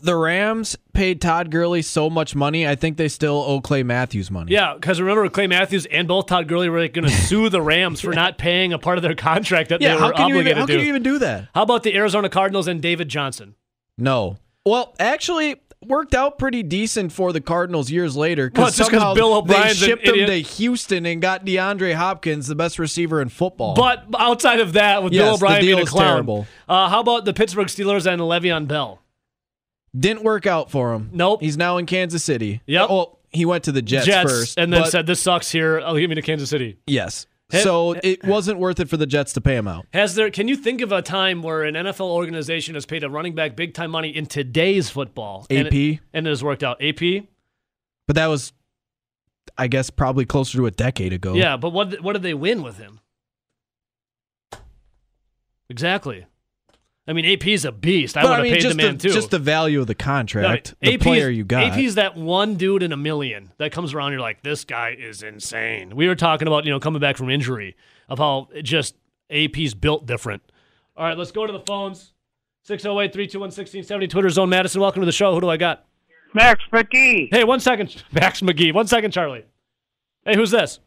[0.00, 4.30] The Rams paid Todd Gurley so much money, I think they still owe Clay Matthews
[4.30, 4.52] money.
[4.52, 8.00] Yeah, because remember Clay Matthews and both Todd Gurley were going to sue the Rams
[8.00, 10.34] for not paying a part of their contract that Yeah, they how were can, you
[10.36, 11.48] even, obligated how to can you even do that?
[11.54, 13.56] How about the Arizona Cardinals and David Johnson?
[13.96, 14.38] No.
[14.64, 19.00] Well, actually, worked out pretty decent for the Cardinals years later Well, it's just 'cause
[19.00, 23.28] somehow Bill they shipped him to Houston and got DeAndre Hopkins, the best receiver in
[23.28, 23.74] football.
[23.74, 26.46] But outside of that, with Yes, Bill O'Brien deal being a clown, terrible.
[26.68, 29.00] Uh, how about the Pittsburgh Steelers and Le'Veon Bell?
[29.98, 31.08] didn't work out for him.
[31.12, 31.40] Nope.
[31.40, 32.60] He's now in Kansas City.
[32.66, 32.90] Yep.
[32.90, 35.80] Well, he went to the Jets, first, and then said, "This sucks here.
[35.84, 37.26] I'll give me to Kansas City." yes.
[37.50, 39.86] Hey- So it wasn't worth it for the Jets to pay him out.
[39.94, 40.30] Has there?
[40.30, 43.56] Can you think of a time where an NFL organization has paid a running back
[43.56, 45.46] big time money in today's football?
[45.48, 46.82] and AP, it, and it has worked out.
[46.82, 47.26] AP,
[48.06, 48.52] but that was,
[49.56, 51.34] I guess, probably closer to a decade ago.
[51.34, 53.00] yeah, but what what did they win with him?
[55.70, 56.26] Exactly.
[57.08, 58.16] I mean, AP is a beast.
[58.18, 59.08] I But would I mean, paid just the man too.
[59.08, 61.64] just the value of the No, contract, the AP's player you got.
[61.72, 64.12] AP's that one dude in a million that comes around.
[64.12, 65.96] You're like, this guy is insane.
[65.96, 67.76] We were talking about you know coming back from injury
[68.10, 68.94] of how it just
[69.30, 70.42] AP's built different.
[70.96, 72.12] All right, let's go to the phones.
[72.64, 74.80] 608 321 1670 Twitter Zone Madison.
[74.82, 75.32] Welcome to the show.
[75.32, 75.86] Who do I got?
[76.34, 77.28] Max McGee.
[77.32, 78.74] Hey, one second, Max McGee.
[78.74, 79.46] One second, Charlie.
[80.26, 80.78] Hey, who's this?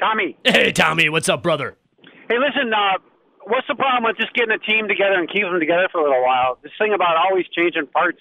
[0.00, 0.36] Tommy.
[0.44, 1.08] Hey, Tommy.
[1.08, 1.76] What's up, brother?
[2.28, 2.98] Hey, listen, uh,
[3.46, 6.04] what's the problem with just getting a team together and keeping them together for a
[6.04, 6.58] little while?
[6.62, 8.18] This thing about always changing parts,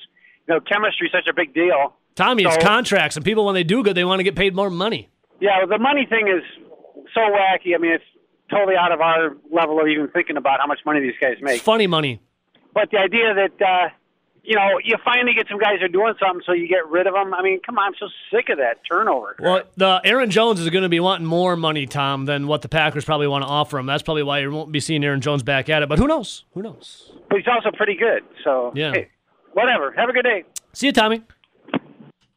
[0.47, 1.93] you know, chemistry is such a big deal.
[2.15, 4.69] Tommy, it's contracts, and people, when they do good, they want to get paid more
[4.69, 5.09] money.
[5.41, 6.43] Yeah, well, the money thing is
[7.13, 7.75] so wacky.
[7.75, 8.05] I mean, it's
[8.49, 11.55] totally out of our level of even thinking about how much money these guys make.
[11.55, 11.61] It's make.
[11.61, 12.21] funny money.
[12.73, 13.89] But the idea that, uh,
[14.45, 17.07] you know, you finally get some guys who are doing something, so you get rid
[17.07, 17.33] of them.
[17.33, 19.35] I mean, come on, I'm so sick of that turnover.
[19.39, 22.69] Well, the Aaron Jones is going to be wanting more money, Tom, than what the
[22.69, 23.85] Packers probably want to offer him.
[23.85, 25.89] That's probably why you won't be seeing Aaron Jones back at it.
[25.89, 26.45] But who knows?
[26.53, 27.11] Who knows?
[27.29, 28.23] But he's also pretty good.
[28.43, 28.91] So, Yeah.
[28.91, 29.09] hey,
[29.53, 29.91] whatever.
[29.97, 30.43] Have a good day.
[30.73, 31.21] See you, Tommy.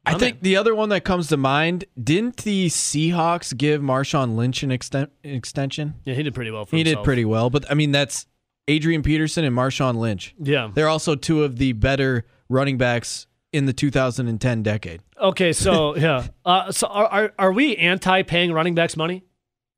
[0.07, 0.43] I My think man.
[0.43, 5.11] the other one that comes to mind didn't the Seahawks give Marshawn Lynch an exten-
[5.23, 5.95] extension?
[6.05, 8.27] Yeah, he did pretty well for He did pretty well, but I mean that's
[8.69, 10.35] Adrian Peterson and Marshawn Lynch.
[10.39, 10.71] Yeah.
[10.73, 15.01] They're also two of the better running backs in the 2010 decade.
[15.21, 16.29] Okay, so yeah.
[16.45, 19.25] Uh, so are, are are we anti paying running backs money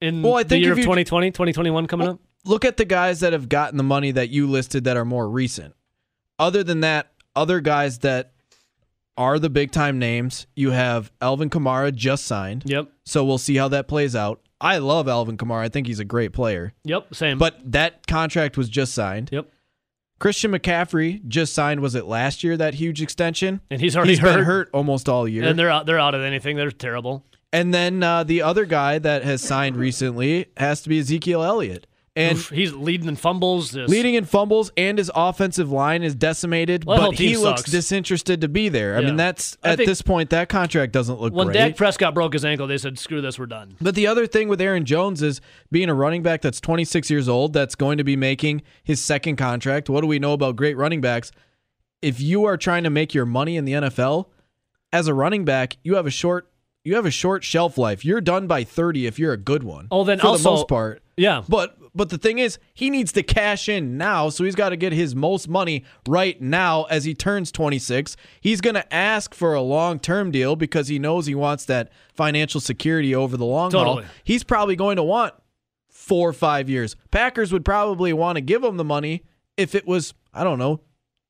[0.01, 2.21] in Well, I the year of 2020, 2021 coming Well, up?
[2.45, 5.29] Look at the guys that have gotten the money that you listed that are more
[5.29, 5.75] recent.
[6.39, 8.33] Other than that, other guys that
[9.17, 12.63] are the big time names, you have Alvin Kamara just signed.
[12.65, 12.89] Yep.
[13.05, 14.41] So we'll see how that plays out.
[14.61, 15.61] I love Alvin Kamara.
[15.63, 16.75] I think he's a great player.
[16.85, 17.15] Yep.
[17.15, 17.39] Same.
[17.39, 19.31] But that contract was just signed.
[19.33, 19.51] yep.
[20.19, 21.81] Christian McCaffrey just signed.
[21.81, 23.63] Was it last year that huge extension?
[23.71, 24.37] And he's already He's hurt.
[24.37, 25.45] been hurt almost all year.
[25.45, 25.87] And they're out.
[25.87, 26.57] They're out of anything.
[26.57, 27.25] They're terrible.
[27.55, 31.87] And then uh, the other guy that has signed recently has to be Ezekiel Elliott.
[32.21, 33.71] And Oof, he's leading in fumbles.
[33.73, 37.71] Just- leading in fumbles, and his offensive line is decimated, Well, but he looks sucks.
[37.71, 38.97] disinterested to be there.
[38.97, 39.07] I Yeah.
[39.07, 41.55] mean, that's I at this point that contract doesn't look When great.
[41.55, 44.49] Dak Prescott broke his ankle, they said, "Screw this, we're done." But the other thing
[44.49, 45.41] with Aaron Jones is
[45.73, 49.37] being a running back that's 26 years old, that's going to be making his second
[49.37, 49.89] contract.
[49.89, 51.33] What do we know about great running backs?
[52.03, 54.31] If you are trying to make your money in the NFL,
[54.93, 56.47] as a running back, you have a short
[56.83, 58.07] you have a short shelf life.
[58.07, 59.87] You're done by 30 if you're a good one.
[59.91, 61.03] Oh, then for also- the most part.
[61.15, 61.43] Yeah.
[61.47, 64.77] But but the thing is, he needs to cash in now, so he's got to
[64.77, 68.17] get his most money right now as he turns 26.
[68.41, 72.61] He's going to ask for a long-term deal because he knows he wants that financial
[72.61, 74.05] security over the long Totally.
[74.05, 74.13] haul.
[74.25, 75.35] He's probably going to want
[75.89, 76.97] 4 or 5 years.
[77.11, 79.25] Packers would probably want to give him the money
[79.57, 80.81] if it was, I don't know,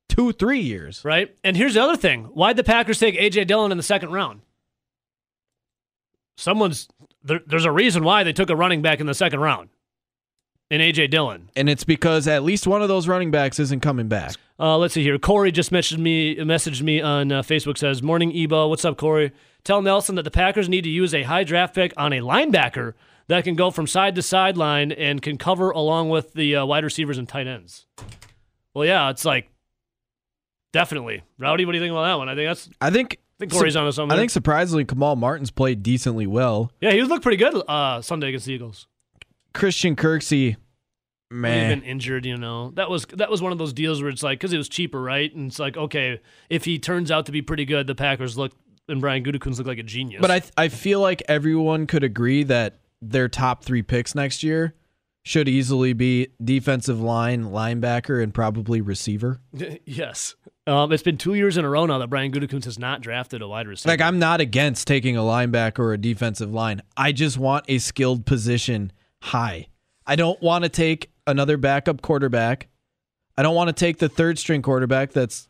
[0.09, 1.03] 2 3 years.
[1.03, 1.35] Right.
[1.43, 4.41] And here's the other thing: Why'd the Packers take AJ Dillon in the second round?
[6.37, 6.87] Someone's
[7.23, 9.69] there, there's a reason why they took a running back in the second round.
[10.71, 11.49] In AJ Dillon.
[11.57, 14.35] And it's because at least one of those running backs isn't coming back.
[14.57, 15.19] Uh, let's see here.
[15.19, 17.77] Corey just messaged me messaged me on uh, Facebook.
[17.77, 18.69] Says, "Morning, Ebo.
[18.69, 19.33] What's up, Corey?
[19.65, 22.93] Tell Nelson that the Packers need to use a high draft pick on a linebacker
[23.27, 26.85] that can go from side to sideline and can cover along with the uh, wide
[26.85, 27.85] receivers and tight ends."
[28.73, 29.49] Well, yeah, it's like
[30.71, 31.65] definitely Rowdy.
[31.65, 32.29] What do you think about that one?
[32.29, 32.69] I think that's.
[32.79, 34.15] I think I think Corey's onto something.
[34.15, 36.71] I think surprisingly Kamal Martin's played decently well.
[36.79, 38.87] yeah, he looked pretty good uh, Sunday against the Eagles.
[39.53, 40.55] Christian Kirksey,
[41.29, 42.71] man, man, been injured, you know.
[42.71, 45.01] That was that was one of those deals where it's like because it was cheaper,
[45.01, 45.33] right?
[45.33, 48.53] And it's like okay, if he turns out to be pretty good, the Packers look
[48.87, 50.21] and Brian Gutekunst look like a genius.
[50.21, 54.75] but I I feel like everyone could agree that their top three picks next year
[55.23, 59.39] should easily be defensive line, linebacker, and probably receiver.
[59.85, 60.35] yes,
[60.65, 63.41] um, it's been two years in a row now that Brian Gutekunst has not drafted
[63.41, 63.91] a wide receiver.
[63.91, 66.81] Like I'm not against taking a linebacker or a defensive line.
[66.97, 69.67] I just want a skilled position high.
[70.05, 72.67] I don't want to take another backup quarterback.
[73.37, 75.47] I don't want to take the third string quarterback that's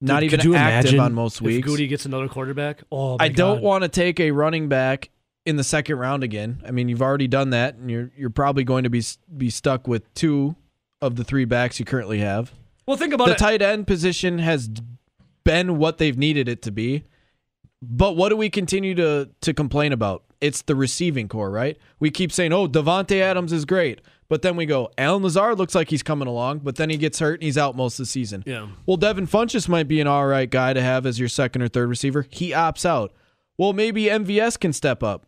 [0.00, 1.58] not Dude, even active on most weeks.
[1.58, 1.64] if.
[1.64, 2.82] Goody gets another quarterback.
[2.92, 5.10] Oh, my I don't want to take a running back
[5.46, 6.62] in the second round again.
[6.66, 9.02] I mean, you've already done that, and you're you're probably going to be
[9.36, 10.56] be stuck with two
[11.00, 12.52] of the three backs you currently have.
[12.86, 13.30] Well, think about it.
[13.30, 13.38] The it.
[13.38, 14.70] tight end position has
[15.44, 17.04] been what they've needed it to be,
[17.82, 20.24] but what do we continue to to complain about?
[20.44, 21.76] It's the receiving core, right?
[21.98, 25.74] We keep saying, "Oh, Davante Adams is great," but then we go, "Allen Lazard looks
[25.74, 28.10] like he's coming along," but then he gets hurt and he's out most of the
[28.10, 28.42] season.
[28.46, 31.62] yeah, Well, Devin Funchess might be an all right guy to have as your second
[31.62, 32.26] or third receiver.
[32.28, 33.12] He opts out.
[33.56, 35.26] Well, maybe MVS can step up.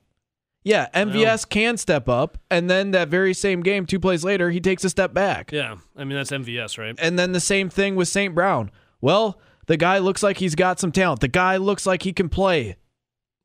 [0.64, 4.60] Yeah, MVS can step up, and then that very same game, two plays later, he
[4.60, 5.52] takes a step back.
[5.52, 5.76] yeah.
[5.96, 6.94] I mean that's MVS, right?
[6.98, 8.34] And then the same thing with St.
[8.34, 8.70] Brown.
[9.00, 11.20] Well, the guy looks like he's got some talent.
[11.20, 12.76] The guy looks like he can play.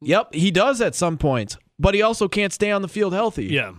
[0.01, 3.45] Yep, he does at some points, but he also can't stay on the field healthy.
[3.45, 3.73] Yeah,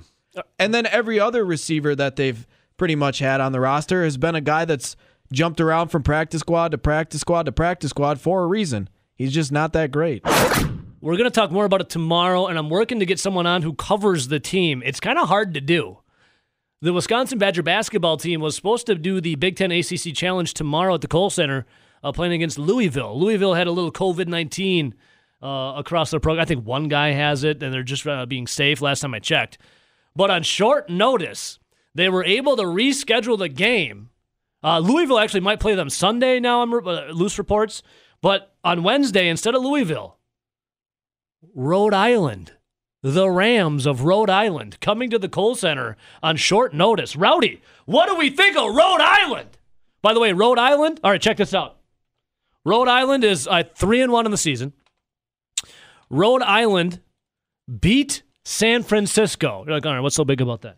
[0.58, 2.46] And then every other receiver that they've
[2.76, 4.96] pretty much had on the roster has been a guy that's
[5.32, 8.88] jumped around from practice squad to practice squad to practice squad for a reason.
[9.14, 10.22] He's just not that great.
[11.00, 13.62] We're going to talk more about it tomorrow, and I'm working to get someone on
[13.62, 14.82] who covers the team.
[14.84, 15.98] It's kind of hard to do.
[16.80, 20.94] The Wisconsin Badger basketball team was supposed to do the Big Ten ACC Challenge tomorrow
[20.94, 21.66] at the Kohl Center,
[22.04, 23.18] uh, playing against Louisville.
[23.18, 24.94] Louisville had a little COVID 19
[25.42, 26.42] uh, across their program.
[26.42, 29.18] I think one guy has it, and they're just uh, being safe last time I
[29.18, 29.58] checked.
[30.14, 31.58] But on short notice,
[31.94, 34.10] they were able to reschedule the game.
[34.62, 37.82] Uh, Louisville actually might play them Sunday now, I'm uh, loose reports.
[38.20, 40.18] But on Wednesday, instead of Louisville,
[41.54, 42.52] Rhode Island.
[43.02, 47.16] The Rams of Rhode Island coming to the Kohl Center on short notice.
[47.16, 49.58] Rowdy, what do we think of Rhode Island?
[50.02, 51.00] By the way, Rhode Island.
[51.02, 51.78] All right, check this out.
[52.64, 54.72] Rhode Island is uh, three and one in the season.
[56.12, 57.00] Rhode Island
[57.80, 59.64] beat San Francisco.
[59.66, 60.76] You're like, all right, what's so big about that?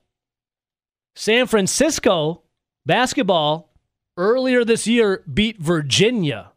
[1.16, 2.42] San Francisco
[2.86, 3.74] basketball
[4.16, 6.52] earlier this year beat Virginia.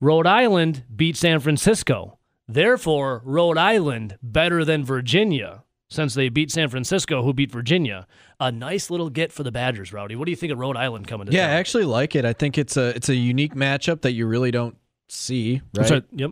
[0.00, 2.18] Rhode Island beat San Francisco.
[2.48, 8.06] Therefore, Rhode Island better than Virginia since they beat San Francisco, who beat Virginia.
[8.38, 10.16] A nice little get for the Badgers, Rowdy.
[10.16, 12.24] What do you think of Rhode Island coming to Yeah, I actually like it.
[12.24, 14.76] I think it's a it's a unique matchup that you really don't
[15.08, 15.86] see, right?
[15.86, 16.30] Sorry, yep.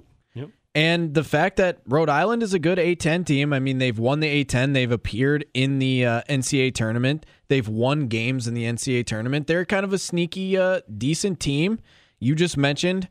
[0.78, 4.20] And the fact that Rhode Island is a good A10 team, I mean, they've won
[4.20, 4.74] the A10.
[4.74, 7.26] They've appeared in the uh, NCAA tournament.
[7.48, 9.48] They've won games in the NCAA tournament.
[9.48, 11.80] They're kind of a sneaky, uh, decent team.
[12.20, 13.08] You just mentioned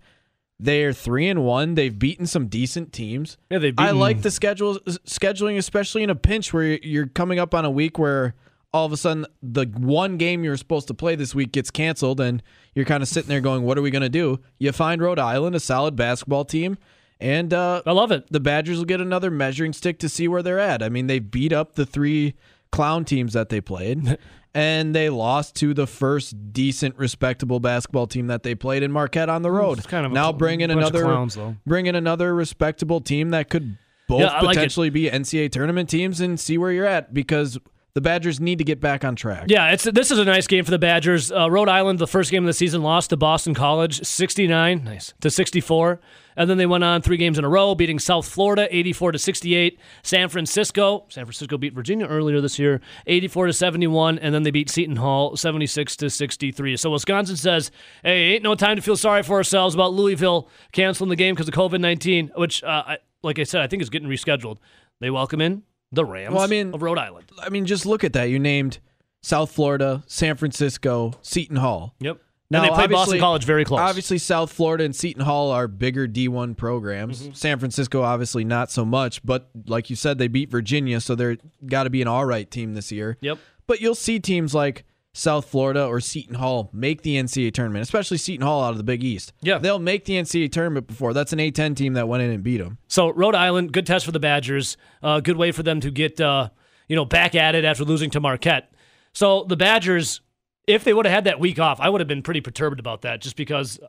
[0.57, 1.75] they're three and one.
[1.75, 3.37] They've beaten some decent teams.
[3.51, 7.53] Yeah, they've I like the schedule scheduling, especially in a pinch where you're coming up
[7.53, 8.33] on a week where
[8.73, 12.21] all of a sudden the one game you're supposed to play this week gets canceled,
[12.21, 12.41] and
[12.75, 15.19] you're kind of sitting there going, "What are we going to do?" You find Rhode
[15.19, 16.77] Island, a solid basketball team,
[17.19, 18.31] and uh, I love it.
[18.31, 20.83] the Badgers will get another measuring stick to see where they're at.
[20.83, 22.35] I mean, they beat up the three
[22.71, 24.17] clown teams that they played,
[24.53, 29.29] and they lost to the first decent, respectable basketball team that they played in Marquette
[29.29, 29.77] on the road.
[29.79, 33.77] It's kind of now bunch of another clowns, bring in another respectable team that could
[34.07, 37.57] both Yeah, I like potentially be NCAA tournament teams and see where you're at because
[37.97, 39.45] the Badgers need to get back on track.
[39.47, 41.31] Yeah, it's this is a nice game for the Badgers.
[41.31, 45.15] Uh, Rhode Island, the first game of the season, lost to Boston College, sixty-nine, nice
[45.21, 45.99] to sixty-four,
[46.35, 49.17] and then they went on three games in a row, beating South Florida, eighty-four to
[49.17, 49.79] sixty-eight.
[50.03, 54.51] San Francisco, San Francisco beat Virginia earlier this year, eighty-four to seventy-one, and then they
[54.51, 56.77] beat Seton Hall, seventy-six to sixty-three.
[56.77, 57.71] So Wisconsin says,
[58.03, 61.47] "Hey, ain't no time to feel sorry for ourselves about Louisville canceling the game because
[61.47, 64.59] of COVID nineteen, which, uh, I, like I said, I think is getting rescheduled."
[64.99, 67.31] They welcome in the Rams Well, I mean- of Rhode Island.
[67.39, 68.25] I mean, just look at that.
[68.25, 68.79] You named
[69.21, 71.95] South Florida, San Francisco, Seton Hall.
[71.99, 72.21] Yep.
[72.49, 73.81] Now, and they played Boston College very close.
[73.81, 77.23] Obviously, South Florida and Seton Hall are bigger D1 programs.
[77.23, 77.33] Mm-hmm.
[77.33, 79.21] San Francisco, obviously, not so much.
[79.25, 81.35] But like you said, they beat Virginia, so they're
[81.65, 83.17] got to be an all right team this year.
[83.19, 83.37] Yep.
[83.67, 84.85] But you'll see teams like
[85.17, 88.83] South Florida or Seton Hall make the NCAA tournament, especially Seton Hall out of the
[88.83, 89.33] Big East.
[89.41, 89.57] Yeah.
[89.57, 91.11] They'll make the NCAA tournament before.
[91.11, 92.77] That's an A10 team that went in and beat them.
[92.87, 94.77] So Rhode Island, good test for the Badgers.
[95.01, 96.49] Uh, good way for them to get uh,
[96.87, 98.71] you know back at it after losing to Marquette.
[99.11, 100.21] So the Badgers,
[100.67, 103.01] if they would have had that week off, I would have been pretty perturbed about
[103.01, 103.79] that, just because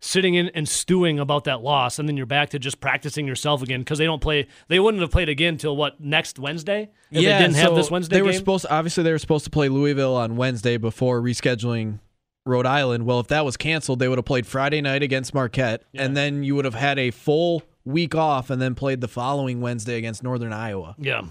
[0.00, 3.62] sitting in and stewing about that loss, and then you're back to just practicing yourself
[3.62, 4.46] again because they don't play.
[4.68, 8.16] They wouldn't have played again till what next Wednesday if they didn't have this Wednesday
[8.16, 8.38] They were game.
[8.38, 12.00] supposed obviously they were supposed to play Louisville on Wednesday before rescheduling
[12.44, 13.06] Rhode Island.
[13.06, 16.42] Well, if that was canceled, they would have played Friday night against Marquette, and then
[16.44, 20.22] you would have had a full week off, and then played the following Wednesday against
[20.22, 21.22] Northern Iowa, yeah.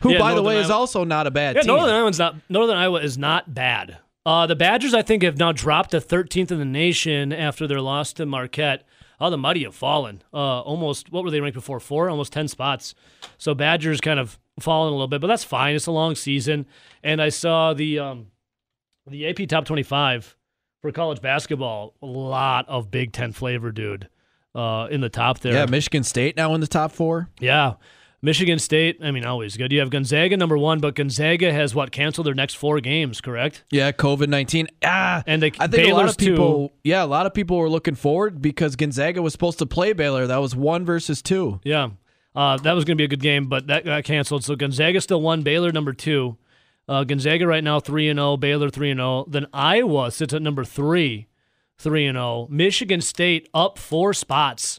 [0.00, 1.74] who, Yeah, by the Northern way, is also not a bad Yeah, team.
[1.76, 2.36] Northern Iowa's not.
[2.48, 3.98] Northern Iowa is not bad.
[4.24, 7.80] Uh, the Badgers, I think, have now dropped to 13th in the nation after their
[7.80, 8.84] loss to Marquette.
[9.20, 10.22] Oh, the Muddy have fallen.
[10.32, 11.10] Uh, almost.
[11.12, 11.80] What were they ranked before?
[11.80, 12.94] Four, almost 10 spots.
[13.38, 15.74] So Badgers kind of fallen a little bit, but that's fine.
[15.74, 16.66] It's a long season,
[17.02, 18.26] and I saw the um,
[19.06, 20.36] the AP Top 25
[20.80, 21.94] for college basketball.
[22.02, 24.08] A lot of Big Ten flavor, dude,
[24.54, 25.52] uh, in the top there.
[25.54, 27.28] yeah, Michigan State now in the top four.
[27.40, 27.74] Yeah.
[28.24, 29.72] Michigan State, I mean, always good.
[29.72, 33.64] You have Gonzaga number one, but Gonzaga has what canceled their next four games, correct?
[33.72, 34.68] Yeah, COVID nineteen.
[34.84, 36.68] Ah, And they- I think a lot of people.
[36.68, 36.74] too.
[36.84, 40.28] Yeah, a lot of people were looking forward because Gonzaga was supposed to play Baylor.
[40.28, 41.58] That was one versus two.
[41.64, 41.90] Yeah,
[42.36, 44.44] uh, that was going to be a good game, but that got canceled.
[44.44, 45.42] So Gonzaga still won.
[45.42, 46.36] Baylor number two.
[46.88, 48.36] Uh, Gonzaga right now three and zero.
[48.36, 49.24] Baylor three and zero.
[49.28, 51.26] Then Iowa sits at number three,
[51.76, 52.46] three and zero.
[52.50, 54.78] Michigan State up four spots,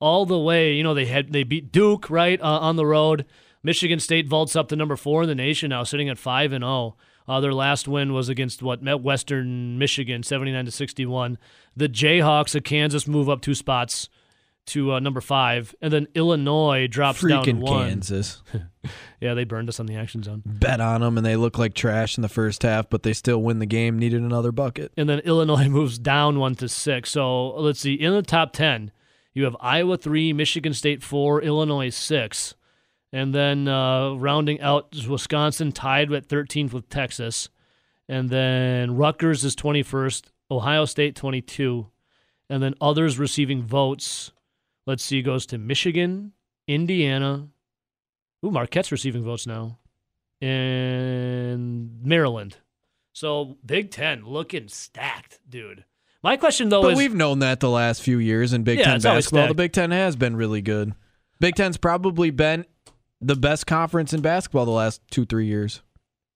[0.00, 0.72] all the way.
[0.74, 3.24] You know they had they beat Duke right uh, on the road.
[3.62, 6.62] Michigan State vaults up to number four in the nation now, sitting at five and
[6.62, 6.96] zero.
[7.28, 11.38] Uh, their last win was against what Met Western Michigan, seventy nine to sixty one.
[11.76, 14.08] The Jayhawks of Kansas move up two spots
[14.66, 17.88] to uh, number five, and then Illinois drops down Freaking one.
[17.88, 18.42] Kansas.
[19.20, 20.42] Yeah, they burned us on the action zone.
[20.46, 23.42] Bet on them, and they look like trash in the first half, but they still
[23.42, 23.98] win the game.
[23.98, 24.90] Needed another bucket.
[24.96, 27.10] and then Illinois moves down one to six.
[27.10, 27.92] So let's see.
[27.92, 28.90] In the top ten,
[29.32, 32.54] you have Iowa three, Michigan State four, Illinois six,
[33.12, 37.48] and then uh, rounding out is Wisconsin tied at 13th with Texas,
[38.08, 41.86] and then Rutgers is 21st, Ohio State 22,
[42.48, 44.32] and then others receiving votes.
[44.86, 46.32] Let's see, goes to Michigan,
[46.66, 47.48] Indiana.
[48.44, 49.78] Ooh, Marquette's receiving votes now,
[50.40, 52.56] and Maryland.
[53.12, 55.84] So Big Ten looking stacked, dude.
[56.22, 58.84] My question though But is we've known that the last few years in Big Yeah,
[58.86, 59.48] Ten basketball.
[59.48, 59.54] The.
[59.54, 60.94] Big Ten has been really good.
[61.38, 62.66] Big Ten's probably been
[63.20, 65.82] the best conference in basketball the last two, three years.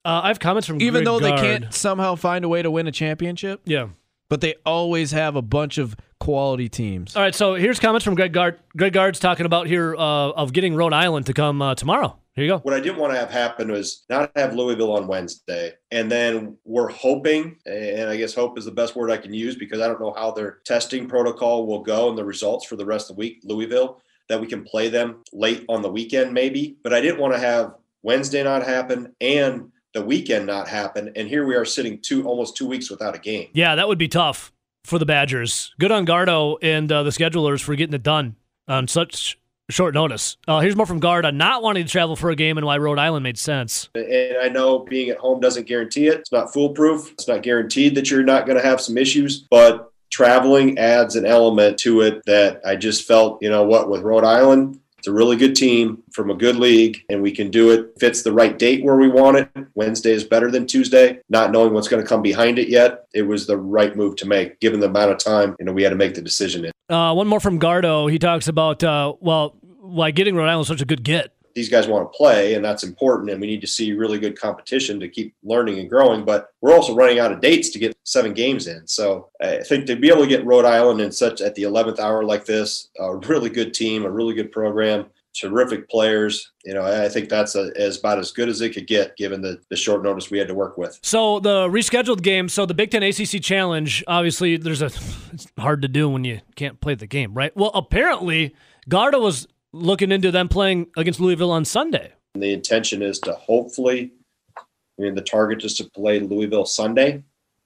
[0.07, 2.87] uh, I have comments from Even though they can't somehow find a way to win
[2.87, 3.89] a championship, Yeah.
[4.31, 7.15] but they always have a bunch of quality teams.
[7.17, 7.35] All right.
[7.35, 8.59] So here's comments from Greg Gard.
[8.77, 12.19] Greg Gard's talking about here uh, of getting Rhode Island to come uh, tomorrow.
[12.35, 12.59] Here you go.
[12.59, 15.75] What I didn't want to have happen was not have Louisville on Wednesday.
[15.93, 19.55] And then we're hoping, and I guess hope is the best word I can use
[19.55, 22.85] because I don't know how their testing protocol will go and the results for the
[22.85, 26.77] rest of the week, Louisville, that we can play them late on the weekend maybe.
[26.83, 31.13] But I didn't want to have Wednesday not happen and the weekend not happen.
[31.15, 33.49] And here we are sitting two almost two weeks without a game.
[33.53, 35.73] Yeah, that would be tough for the Badgers.
[35.79, 38.35] Good on Gardo and uh, the schedulers for getting it done
[38.67, 39.39] on such
[39.71, 40.37] short notice.
[40.47, 42.77] Uh, here's more from Gard on not wanting to travel for a game and why
[42.77, 43.89] Rhode Island made sense.
[43.95, 46.21] And I know being at home doesn't guarantee it.
[46.21, 47.13] It's not foolproof.
[47.13, 51.27] It's not guaranteed that you're not going to have some issues, but traveling adds an
[51.27, 55.13] element to it that I just felt, you know what, with Rhode Island, it's a
[55.13, 57.93] really good team from a good league, and we can do it.
[57.97, 61.21] If it's the right date where we want it, Wednesday is better than Tuesday.
[61.29, 64.27] Not knowing what's going to come behind it yet, it was the right move to
[64.27, 66.74] make, given the amount of time you know we had to make the decision in.
[66.89, 68.11] Uh, one more from Gardo.
[68.11, 71.33] He talks about, uh, well, why getting Rhode Island such a good get.
[71.55, 74.39] these guys want to play and that's important and we need to see really good
[74.39, 77.97] competition to keep learning and growing but we're also running out of dates to get
[78.03, 81.41] seven games in so i think to be able to get rhode island in such
[81.41, 85.89] at the 11th hour like this a really good team a really good program terrific
[85.91, 89.17] players you know i think that's a, as about as good as it could get
[89.17, 92.49] given the, the short notice we had to work with So the rescheduled game.
[92.49, 94.05] So the Big Ten ACC Challenge.
[94.07, 94.91] Obviously, there's a.
[95.33, 97.55] It's hard to do when you can't play the game, right?
[97.57, 98.55] Well, apparently,
[98.89, 102.13] Garda was looking into them playing against Louisville on Sunday.
[102.35, 104.13] and the intention is to hopefully
[104.57, 107.23] i mean the target is to play louisville sunday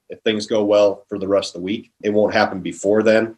[0.09, 3.35] if things go well for the rest of the week it won't happen before then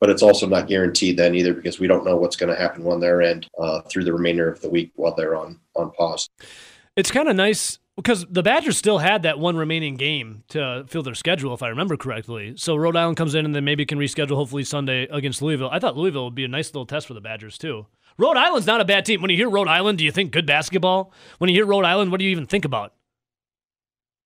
[0.00, 2.86] but it's also not guaranteed then either because we don't know what's going to happen
[2.86, 6.28] on their end uh, through the remainder of the week while they're on on pause
[6.96, 11.02] It's kind of nice because the Badgers still had that one remaining game to fill
[11.02, 12.54] their schedule, if I remember correctly.
[12.56, 15.68] So Rhode Island comes in and then maybe can reschedule hopefully Sunday against Louisville.
[15.70, 17.86] I thought Louisville would be a nice little test for the Badgers too.
[18.16, 19.20] Rhode Island's not a bad team.
[19.20, 21.12] When you hear Rhode Island, do you think good basketball?
[21.38, 22.94] When you hear Rhode Island, what do you even think about?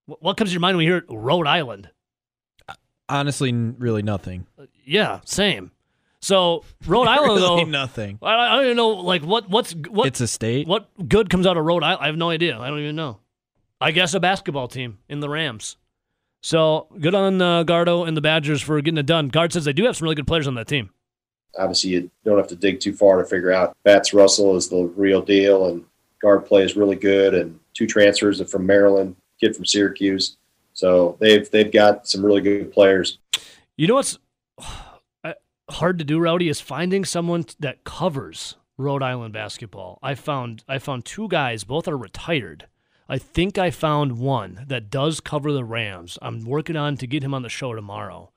[0.07, 1.91] What comes to your mind when you hear Rhode Island?
[3.09, 4.47] Honestly, really nothing.
[4.85, 5.71] Yeah, same.
[6.21, 8.19] So Rhode Island really though, nothing.
[8.23, 10.67] I, I don't even know like what what's what It's a state.
[10.67, 12.03] what good comes out of Rhode Island?
[12.03, 12.59] I have no idea.
[12.59, 13.19] I don't even know.
[13.81, 15.77] I guess a basketball team in the Rams.
[16.43, 19.29] So good on uh, Gardo and the Badgers for getting it done.
[19.29, 20.91] Gard says they do have some really good players on that team.
[21.59, 24.85] obviously you don't have to dig too far to figure out fatts russell is the
[24.97, 25.85] real deal and
[26.21, 30.37] guard play is really good and two transfers are from maryland kid from syracuse
[30.73, 33.19] so they've they've got some really good players
[33.77, 34.19] You know what's
[35.71, 39.99] hard to do, Rowdy, is finding someone that covers Rhode Island basketball.
[40.03, 42.67] I found I found two guys, both are retired.
[43.09, 46.19] I think I found one that does cover the Rams.
[46.23, 48.33] I'm working on to get him on the show tomorrow.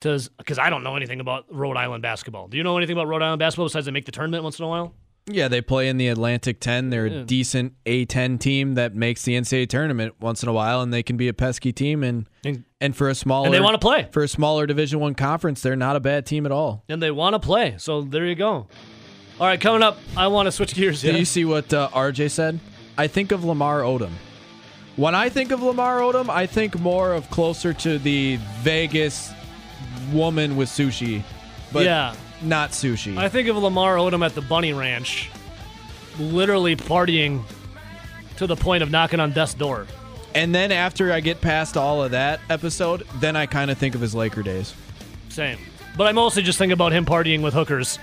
[0.00, 2.48] Because I don't know anything about Rhode Island basketball.
[2.48, 4.64] Do you know anything about Rhode Island basketball besides they make the tournament once in
[4.64, 4.94] a while?
[5.30, 6.90] Yeah, they play in the Atlantic 10.
[6.90, 7.20] They're Yeah.
[7.20, 11.02] a decent A10 team that makes the NCAA tournament once in a while, and they
[11.02, 12.02] can be a pesky team.
[12.02, 14.08] And And, and for a smaller and they want to play.
[14.10, 16.84] for a smaller Division One conference, they're not a bad team at all.
[16.88, 17.74] And they want to play.
[17.78, 18.66] So there you go.
[19.40, 21.02] All right, coming up, I want to switch gears.
[21.02, 21.18] Did Yeah.
[21.18, 22.58] you see what uh, RJ said?
[22.96, 24.10] I think of Lamar Odom.
[24.96, 29.30] When I think of Lamar Odom, I think more of closer to the Vegas
[30.12, 31.22] woman with sushi,
[31.72, 32.14] but yeah.
[32.42, 33.16] Not sushi.
[33.16, 35.30] I think of Lamar Odom at the Bunny Ranch,
[36.18, 37.42] literally partying
[38.36, 39.86] to the point of knocking on death's door.
[40.34, 43.94] and then after I get past all of that episode, then I kind of think
[43.94, 44.74] of his Laker days.
[45.28, 45.58] Same.
[45.96, 47.98] But I mostly just think about him partying with hookers.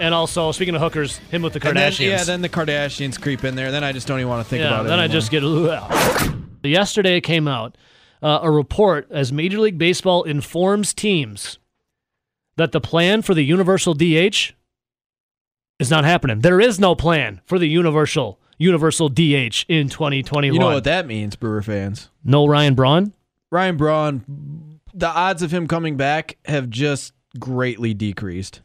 [0.00, 2.06] And also, speaking of hookers, him with the And then, Kardashians.
[2.08, 3.70] yeah, then the Kardashians creep in there.
[3.72, 4.88] Then I just don't even want to think Yeah, about it.
[4.90, 5.42] then I just get.
[5.44, 6.34] Ugh.
[6.62, 7.76] Yesterday came out
[8.22, 11.58] uh, a report as Major League Baseball informs teams
[12.58, 14.52] that the plan for the universal DH
[15.78, 16.40] is not happening.
[16.40, 20.52] There is no plan for the universal universal DH in 2021.
[20.52, 22.10] You know what that means, Brewer fans.
[22.24, 23.12] no Ryan Braun.
[23.50, 28.60] Ryan Braun, the odds of him coming back have just greatly decreased.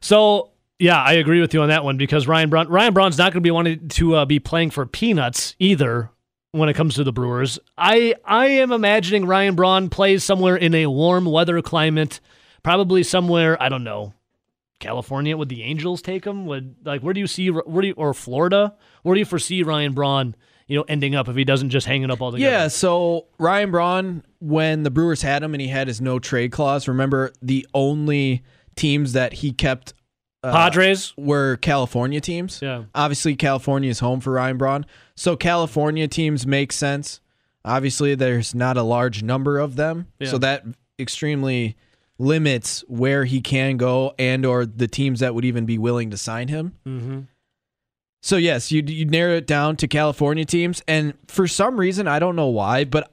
[0.00, 3.32] So yeah, I agree with you on that one because Ryan Braun Ryan Braun's not
[3.32, 6.10] going to be wanting to uh, be playing for peanuts either
[6.52, 7.58] when it comes to the Brewers.
[7.76, 12.20] I I am imagining Ryan Braun plays somewhere in a warm weather climate,
[12.62, 14.14] probably somewhere I don't know,
[14.80, 15.36] California.
[15.36, 16.46] Would the Angels take him?
[16.46, 18.74] Would like where do you see where do you, or Florida?
[19.02, 20.34] Where do you foresee Ryan Braun?
[20.68, 22.50] You know, ending up if he doesn't just hang it up all together.
[22.50, 26.52] Yeah, so Ryan Braun, when the Brewers had him and he had his no trade
[26.52, 28.42] clause, remember the only
[28.76, 29.92] teams that he kept
[30.42, 31.12] uh, Padres.
[31.16, 32.60] were California teams.
[32.62, 32.84] Yeah.
[32.94, 34.86] Obviously, California is home for Ryan Braun.
[35.14, 37.20] So California teams make sense.
[37.64, 40.08] Obviously, there's not a large number of them.
[40.18, 40.30] Yeah.
[40.30, 40.64] So that
[40.98, 41.76] extremely
[42.22, 46.16] limits where he can go and or the teams that would even be willing to
[46.16, 46.76] sign him.
[46.86, 47.20] Mm-hmm.
[48.22, 52.18] So yes, you you narrow it down to California teams, and for some reason I
[52.18, 53.12] don't know why, but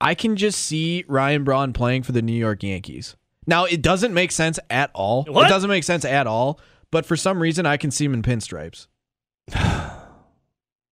[0.00, 3.16] I can just see Ryan Braun playing for the New York Yankees.
[3.46, 5.24] Now it doesn't make sense at all.
[5.24, 5.46] What?
[5.46, 6.60] It doesn't make sense at all.
[6.90, 8.88] But for some reason I can see him in pinstripes.
[9.54, 9.98] I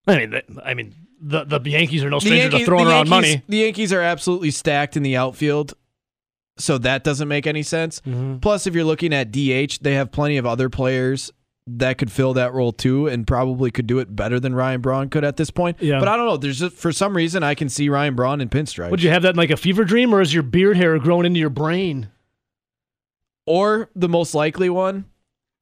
[0.07, 3.43] mean, the, I mean, the the Yankees are no stranger to throwing around Yankees- money.
[3.49, 5.75] The Yankees are absolutely stacked in the outfield,
[6.59, 8.01] so that doesn't make any sense.
[8.01, 8.39] Mm-hmm.
[8.39, 11.33] Plus, if you're looking at DH, they have plenty of other players
[11.67, 15.09] that could fill that role too, and probably could do it better than Ryan Braun
[15.11, 15.77] could at this point.
[15.81, 15.99] Yeah.
[15.99, 16.37] But I don't know.
[16.39, 18.91] There's just, for some reason I can see Ryan Braun in pinstripes.
[18.91, 21.27] Would you have that in like a fever dream, or is your beard hair growing
[21.27, 22.09] into your brain?
[23.49, 25.07] or the most likely one,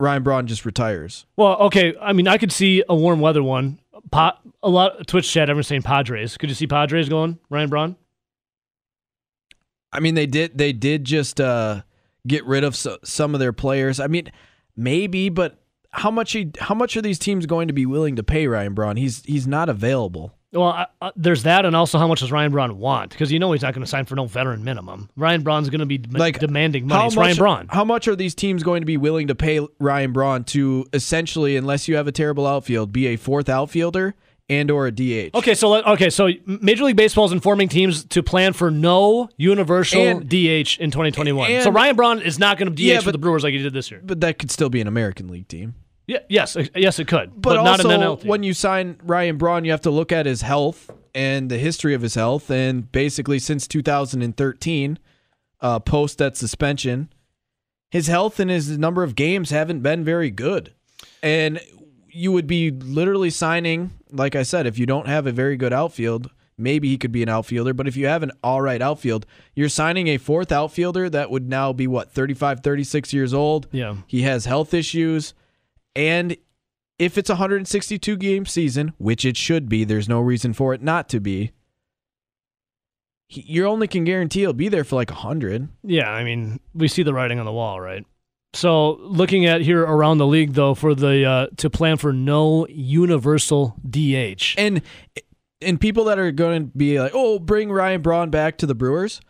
[0.01, 1.25] Ryan Braun just retires.
[1.37, 1.95] Well, okay.
[2.01, 3.79] I mean, I could see a warm weather one.
[4.11, 5.49] Pa- a lot Twitch chat.
[5.49, 6.37] Everyone's saying Padres.
[6.37, 7.97] Could you see Padres going Ryan Braun?
[9.93, 11.82] I mean, they did they did just uh,
[12.26, 14.01] get rid of so, some of their players.
[14.01, 14.30] I mean,
[14.76, 15.59] maybe, but
[15.91, 18.74] how much he, how much are these teams going to be willing to pay Ryan
[18.74, 18.97] Braun?
[18.97, 20.32] He's he's not available.
[20.53, 23.11] Well, I, I, there's that, and also how much does Ryan Braun want?
[23.11, 25.11] Because you know he's not going to sign for no veteran minimum.
[25.16, 27.01] Ryan Braun's going to be dem- Like demanding money.
[27.01, 27.68] How It's much, Ryan Braun.
[27.68, 31.57] How much are these teams going to be willing to pay Ryan Braun to essentially,
[31.57, 34.14] unless you have a terrible outfield, be a fourth outfielder
[34.49, 35.35] and or a DH?
[35.35, 39.29] Okay, so let, okay, so Major League Baseball is informing teams to plan for no
[39.37, 41.63] universal And- DH in 2021.
[41.63, 43.73] so Ryan Braun is not going to DH Yeah, for the Brewers like he did
[43.73, 44.01] this year.
[44.05, 45.75] But that could still be an American League team.
[46.07, 48.29] Yeah, yes, uh, yes, it could, but, But, not also, an NL team.
[48.29, 51.95] when you sign Ryan Braun, you have to look at his health and the history
[51.95, 52.49] of his health.
[52.49, 54.99] And basically, since 2013,
[55.61, 57.09] uh, post that suspension,
[57.91, 60.75] his health and his number of games haven't been very good.
[61.25, 61.59] And
[62.09, 65.73] you would be literally signing, like I said, if you don't have a very good
[65.73, 67.75] outfield, maybe he could be an outfielder.
[67.75, 71.49] But if you have an all right outfield, you're signing a fourth outfielder that would
[71.49, 73.69] now be, what, 35, 36 years old?
[73.73, 75.35] yeah, He has health issues.
[75.95, 76.37] And
[76.99, 80.83] if it's a 162 game season, which it should be, there's no reason for it
[80.83, 81.53] not to be.
[83.29, 85.69] You only can guarantee he'll be there for like 100.
[85.83, 86.09] yeah.
[86.11, 88.07] I mean, we see the writing on the wall, right?
[88.57, 92.67] So, looking at here around the league, though, for the uh, to plan for no
[92.69, 94.55] universal DH.
[94.57, 94.81] And
[95.61, 98.75] and people that are going to be like, "Oh, bring Ryan Braun back to the
[98.75, 99.21] Brewers."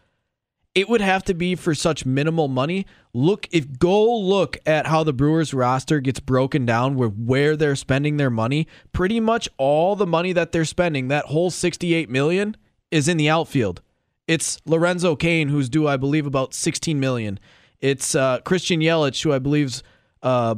[0.76, 2.86] It would have to be for such minimal money.
[3.12, 7.74] Look, if go look at how the Brewers roster gets broken down with where they're
[7.74, 12.56] spending their money, pretty much all the money that they're spending, that whole 68 million
[12.92, 13.82] is in the outfield.
[14.28, 17.40] It's Lorenzo Cain who's due I believe about 16 million.
[17.80, 19.82] It's uh, Christian Yelich who I believe's
[20.22, 20.56] uh,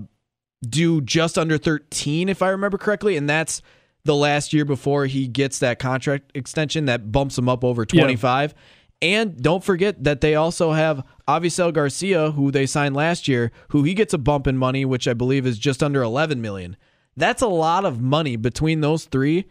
[0.69, 3.63] due just under 13 if I remember correctly and that's
[4.05, 8.55] the last year before he gets that contract extension that bumps him up over 25
[9.01, 13.85] and don't forget that they also have Avisail Garcia who they signed last year who
[13.85, 16.77] he gets a bump in money which I believe is just under 11 million.
[17.17, 19.47] That's a lot of money between those three.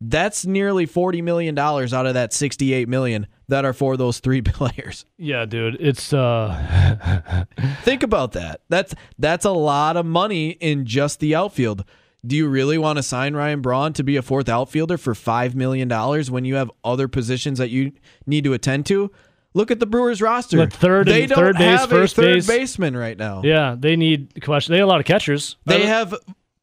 [0.00, 4.40] That's nearly 40 million dollars out of that 68 million that are for those three
[4.58, 7.44] players yeah, dude, it's uh,
[7.82, 8.60] Think about that.
[8.68, 11.84] That's that's a lot of money in just the outfield.
[12.26, 15.54] Do you really want to sign Ryan Braun to be a fourth outfielder for five
[15.54, 17.92] million dollars when you have other positions that you
[18.26, 19.10] need to attend to?
[19.54, 20.56] Look at the Brewers roster.
[20.56, 22.46] Look, third they and- don't third base, have first a third base.
[22.46, 23.42] baseman right now.
[23.44, 24.72] yeah, they need question.
[24.72, 25.56] They have a lot of catchers.
[25.66, 26.14] They have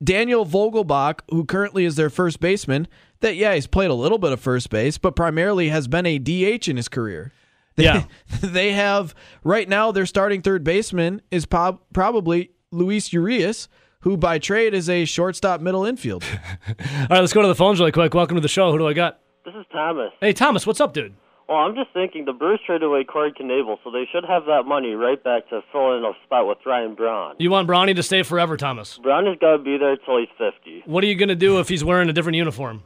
[0.04, 2.88] Daniel Vogelbach, who currently is their first baseman.
[3.22, 6.18] That yeah, he's played a little bit of first base, but primarily has been a
[6.20, 7.34] DH in his career.
[7.76, 8.04] They, Yeah.
[8.42, 9.14] they have
[9.44, 13.68] right now their starting third baseman is prob- probably Luis Urias,
[14.02, 16.24] who by trade is a shortstop middle infield.
[16.70, 18.14] All right, let's go to the phones really quick.
[18.14, 18.72] Welcome to the show.
[18.72, 19.20] Who do I got?
[19.44, 20.12] This is Thomas.
[20.22, 21.14] Hey, Thomas, what's up, dude?
[21.50, 24.64] Well, I'm just thinking the Brewers traded away Corey Knebel, so they should have that
[24.68, 27.36] money right back to fill in a spot with Ryan Braun.
[27.40, 29.00] You want Bronny to stay forever, Thomas?
[29.00, 30.84] Braun has got to be there till he's 50.
[30.86, 32.84] What are you going to do if he's wearing a different uniform?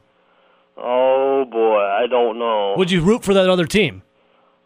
[0.76, 2.74] Oh boy, I don't know.
[2.76, 4.02] Would you root for that other team?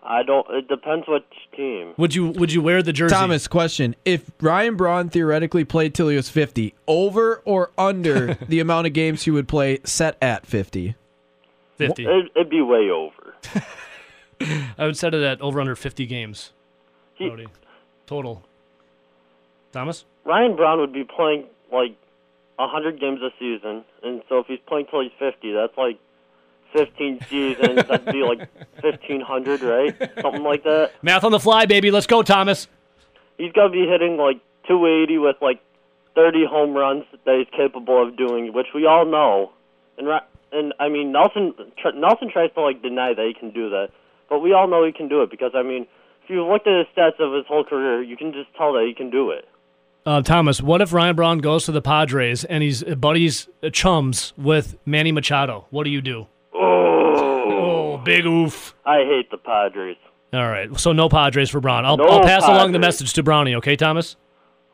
[0.02, 0.46] I don't.
[0.50, 1.92] It depends which team.
[1.98, 3.14] Would you Would you wear the jersey?
[3.14, 8.60] Thomas, question: If Ryan Braun theoretically played till he was fifty, over or under the
[8.60, 10.94] amount of games he would play set at fifty?
[11.76, 12.06] fifty.
[12.06, 13.34] It, it'd be way over.
[14.78, 16.52] I would set it at over under fifty games.
[17.14, 17.46] He-
[18.06, 18.42] Total.
[19.72, 20.06] Thomas.
[20.24, 21.94] Ryan Braun would be playing like
[22.58, 25.98] a hundred games a season, and so if he's playing till he's 50, that's like
[26.72, 27.86] 15 seasons.
[27.88, 28.38] That'd be like
[28.82, 29.96] 1500, right?
[30.20, 30.92] Something like that.
[31.02, 31.90] Math on the fly, baby.
[31.90, 32.66] Let's go, Thomas.
[33.36, 35.60] He's got to be hitting like 280 with like
[36.14, 39.52] 30 home runs that he's capable of doing, which we all know.
[39.96, 40.08] And
[40.52, 41.54] and I mean Nelson
[41.94, 43.90] Nelson tries to like deny that he can do that,
[44.28, 45.86] but we all know he can do it because I mean
[46.24, 48.84] if you looked at his stats of his whole career, you can just tell that
[48.86, 49.48] he can do it.
[50.08, 54.32] Uh, Thomas, what if Ryan Braun goes to the Padres and he's buddies uh, chums
[54.38, 55.66] with Manny Machado?
[55.68, 56.26] What do you do?
[56.54, 58.74] Oh, Oh, big oof.
[58.86, 59.98] I hate the Padres.
[60.32, 61.84] All right, so no Padres for Braun.
[61.84, 64.16] I'll, No I'll pass along the message to Brownie, okay, Thomas?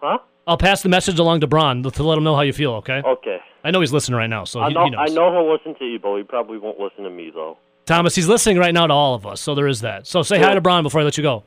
[0.01, 0.19] Huh?
[0.47, 3.03] I'll pass the message along to Braun to let him know how you feel, okay?
[3.05, 3.39] Okay.
[3.65, 5.11] I know he's listening right now, so I he, know he knows.
[5.11, 7.59] I know he'll listen to you, but he probably won't listen to me though.
[7.87, 10.07] Thomas, he's listening right now to all of us, so there is that.
[10.07, 11.43] So say hi to Braun before I let you go.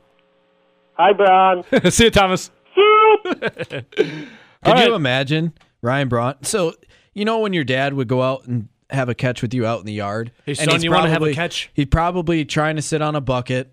[0.98, 1.64] Hi, Braun.
[1.90, 2.50] See you, Thomas.
[3.24, 4.26] Could
[4.64, 4.88] All right.
[4.88, 5.52] you imagine
[5.82, 6.34] Ryan Braun?
[6.42, 6.74] So
[7.14, 9.80] you know when your dad would go out and have a catch with you out
[9.80, 10.32] in the yard.
[10.46, 11.70] Hey, and son, he's you wanna have a probably- catch?
[11.74, 13.72] He's probably trying to sit on a bucket.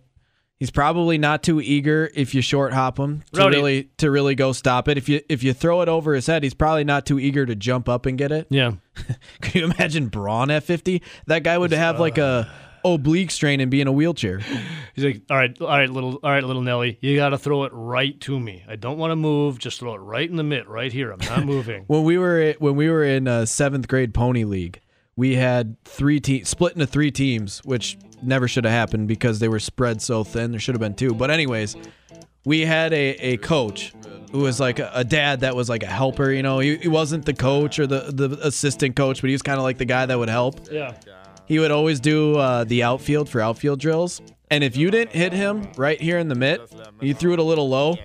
[0.58, 4.54] He's probably not too eager if you short hop him to really to really go
[4.54, 4.98] stop it.
[4.98, 7.56] If you if you throw it over his head, he's probably not too eager to
[7.56, 8.48] jump up and get it.
[8.50, 8.72] Yeah.
[9.42, 11.02] Can you imagine Braun at fifty?
[11.28, 12.50] That guy would have like a
[12.94, 14.40] oblique strain and be in a wheelchair.
[14.96, 17.64] He's like, all right, all right, little, all right, little Nelly, you got to throw
[17.66, 18.64] it right to me.
[18.68, 19.60] I don't want to move.
[19.60, 21.12] Just throw it right in the mitt, right here.
[21.12, 21.84] I'm not moving.
[21.88, 24.80] When we were when we were in uh, seventh grade pony league,
[25.16, 29.50] we had three teams split into three teams, which never should have happened because they
[29.50, 30.52] were spread so thin.
[30.52, 31.14] There should have been two.
[31.14, 31.76] But anyways,
[32.46, 33.94] we had a, a coach
[34.32, 36.32] who was like a, a dad that was like a helper.
[36.32, 39.42] You know, he, he wasn't the coach or the the assistant coach, but he was
[39.42, 40.72] kind of like the guy that would help.
[40.72, 40.94] yeah.
[41.48, 44.22] He would always do uh, the outfield for outfield drills.
[44.52, 46.62] And if you didn't hit him right here in the mitt,
[47.02, 47.96] you threw it a little low,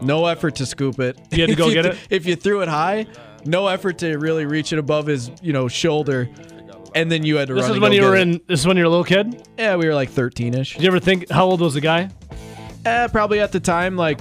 [0.00, 1.18] no effort to scoop it.
[1.32, 2.00] You had to go get th- it?
[2.10, 3.06] If you threw it high,
[3.44, 6.28] no effort to really reach it above his, you know, shoulder.
[6.94, 7.70] And then you had to This run.
[7.70, 8.20] This is when you were it.
[8.22, 8.40] in.
[8.46, 9.46] This is when you were a little kid.
[9.58, 10.74] Yeah, we were like 13ish.
[10.74, 12.10] Did you ever think how old was the guy?
[12.86, 14.20] Eh, probably at the time like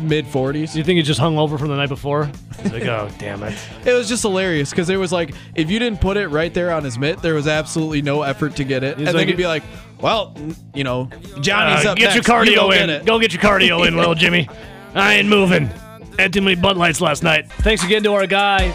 [0.00, 0.74] mid 40s.
[0.74, 2.30] You think he just hung over from the night before?
[2.62, 3.54] He's like, oh damn it.
[3.84, 6.72] It was just hilarious because there was like, if you didn't put it right there
[6.72, 8.98] on his mitt, there was absolutely no effort to get it.
[8.98, 9.62] He's and like- then he'd be like,
[10.00, 10.36] well,
[10.74, 11.08] you know,
[11.40, 12.14] Johnny's Uh, up get next.
[12.16, 12.90] your cardio get in.
[12.90, 14.48] it." Go get your cardio in, little Jimmy.
[14.94, 15.70] I ain't moving.
[16.18, 17.50] Had too many Bud Lights last night.
[17.50, 18.72] Thanks again to our guy,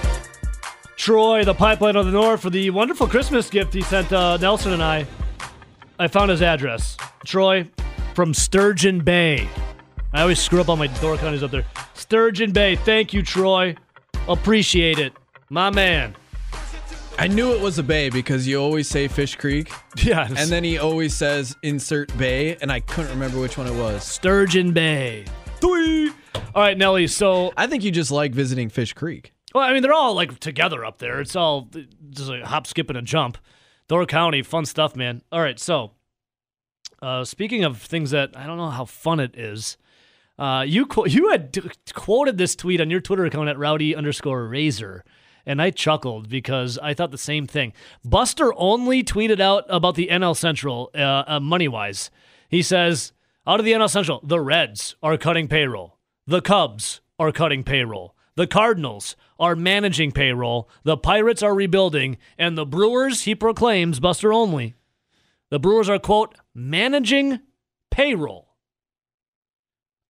[0.97, 4.73] Troy, the Pipeline of the North, for the wonderful Christmas gift he sent uh, Nelson
[4.73, 5.05] and I.
[5.97, 6.97] I found his address.
[7.25, 7.67] Troy
[8.15, 9.47] from Sturgeon Bay.
[10.13, 11.65] I always screw up on my door counties up there.
[11.93, 12.75] Sturgeon Bay.
[12.75, 13.75] Thank you, Troy.
[14.27, 15.13] Appreciate it.
[15.49, 16.15] My man.
[17.17, 20.25] I knew it was a bay because you always say Fish Creek, Yeah.
[20.25, 24.05] and then he always says insert bay, and I couldn't remember which one it was.
[24.05, 25.25] Sturgeon Bay.
[25.59, 26.11] Three.
[26.55, 27.07] All right, Nelly.
[27.07, 29.33] So I think you just like visiting Fish Creek.
[29.53, 31.19] Well, I mean, they're all like together up there.
[31.19, 31.69] It's all
[32.09, 33.37] just a hop, skip, and a jump.
[33.89, 35.21] Door County, fun stuff, man.
[35.31, 35.91] All right, so
[37.01, 39.77] uh, speaking of things that I don't know how fun it is,
[40.39, 44.47] uh, you you had d- quoted this tweet on your Twitter account at rowdy underscore
[44.47, 45.03] razor,
[45.45, 47.73] and I chuckled because I thought the same thing.
[48.05, 52.09] Buster Olney tweeted out about the NL Central uh, uh, money wise.
[52.47, 53.11] He says,
[53.45, 58.15] out of the NL Central, the Reds are cutting payroll, the Cubs are cutting payroll.
[58.35, 60.69] The Cardinals are managing payroll.
[60.83, 62.17] The Pirates are rebuilding.
[62.37, 64.75] And the Brewers, he proclaims, Buster Olney.
[65.49, 67.39] The Brewers are, quote, managing
[67.91, 68.48] payroll.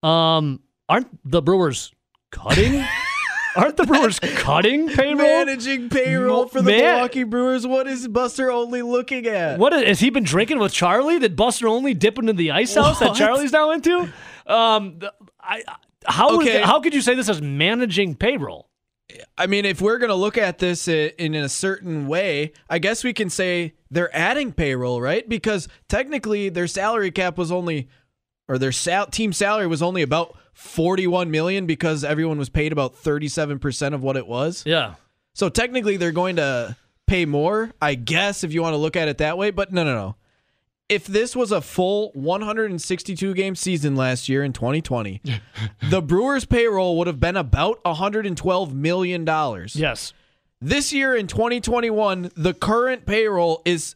[0.04, 1.92] Um, aren't the Brewers
[2.32, 2.84] cutting?
[3.56, 5.18] aren't the Brewers cutting payroll?
[5.18, 7.68] Managing payroll for the man- Milwaukee Brewers.
[7.68, 9.60] What is Buster Olney looking at?
[9.60, 11.20] What is, has he been drinking with Charlie?
[11.20, 13.18] Did Buster Olney dip into the ice house that What?
[13.18, 14.12] Charlie's now into?
[14.48, 15.00] Um,
[15.40, 15.64] I,
[16.06, 16.58] how Okay.
[16.60, 18.68] it- how could you say this is managing payroll?
[19.40, 22.78] I mean, if we're going to look at this i- in a certain way, I
[22.78, 25.28] guess we can say they're adding payroll, right?
[25.28, 27.90] Because technically their salary cap was only
[28.50, 32.96] or their sal- team salary was only about 41 million because everyone was paid about
[32.96, 34.64] 37% of what it was.
[34.66, 34.96] Yeah.
[35.34, 36.76] So technically they're going to
[37.08, 39.84] pay more, I guess if you want to look at it that way, but no
[39.86, 40.16] no no.
[40.90, 45.22] if this was a full 162 game season last year in 2020,
[45.90, 49.76] the Brewers payroll would have been about 112 million dollars.
[49.76, 50.14] Yes.
[50.62, 53.96] This year in 2021, the current payroll is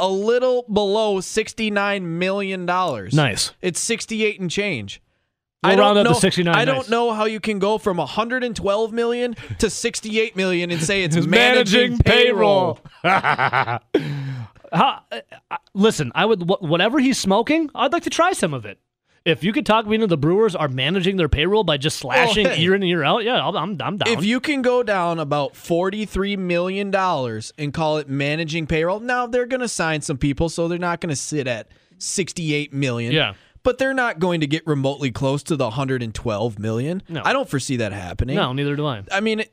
[0.00, 3.14] a little below 69 million dollars.
[3.14, 3.52] Nice.
[3.62, 5.00] It's 68 and change.
[5.62, 7.76] We'll I don't round up know, to 69, I don't know how you can go
[7.76, 12.78] from 112 million to 68 million and say it's It's managing, payroll.
[13.02, 13.80] How,
[14.72, 15.00] uh,
[15.50, 17.68] uh, listen, I would wh- whatever he's smoking.
[17.74, 18.78] I'd like to try some of it.
[19.24, 22.08] If you could talk me into the Brewers are managing their payroll by just oh,
[22.08, 22.58] slashing hey.
[22.58, 24.08] year in and year out, yeah, I'm I'm down.
[24.08, 29.46] If you can go down about $43 million and call it managing payroll, now they're
[29.46, 31.68] going to sign some people, so they're not going to sit at
[31.98, 33.12] 68 million.
[33.12, 33.34] Yeah.
[33.62, 37.02] But they're not going to get remotely close to the 112 million.
[37.10, 37.20] No.
[37.22, 38.36] I don't foresee that happening.
[38.36, 39.02] no, neither do I.
[39.12, 39.44] I mean,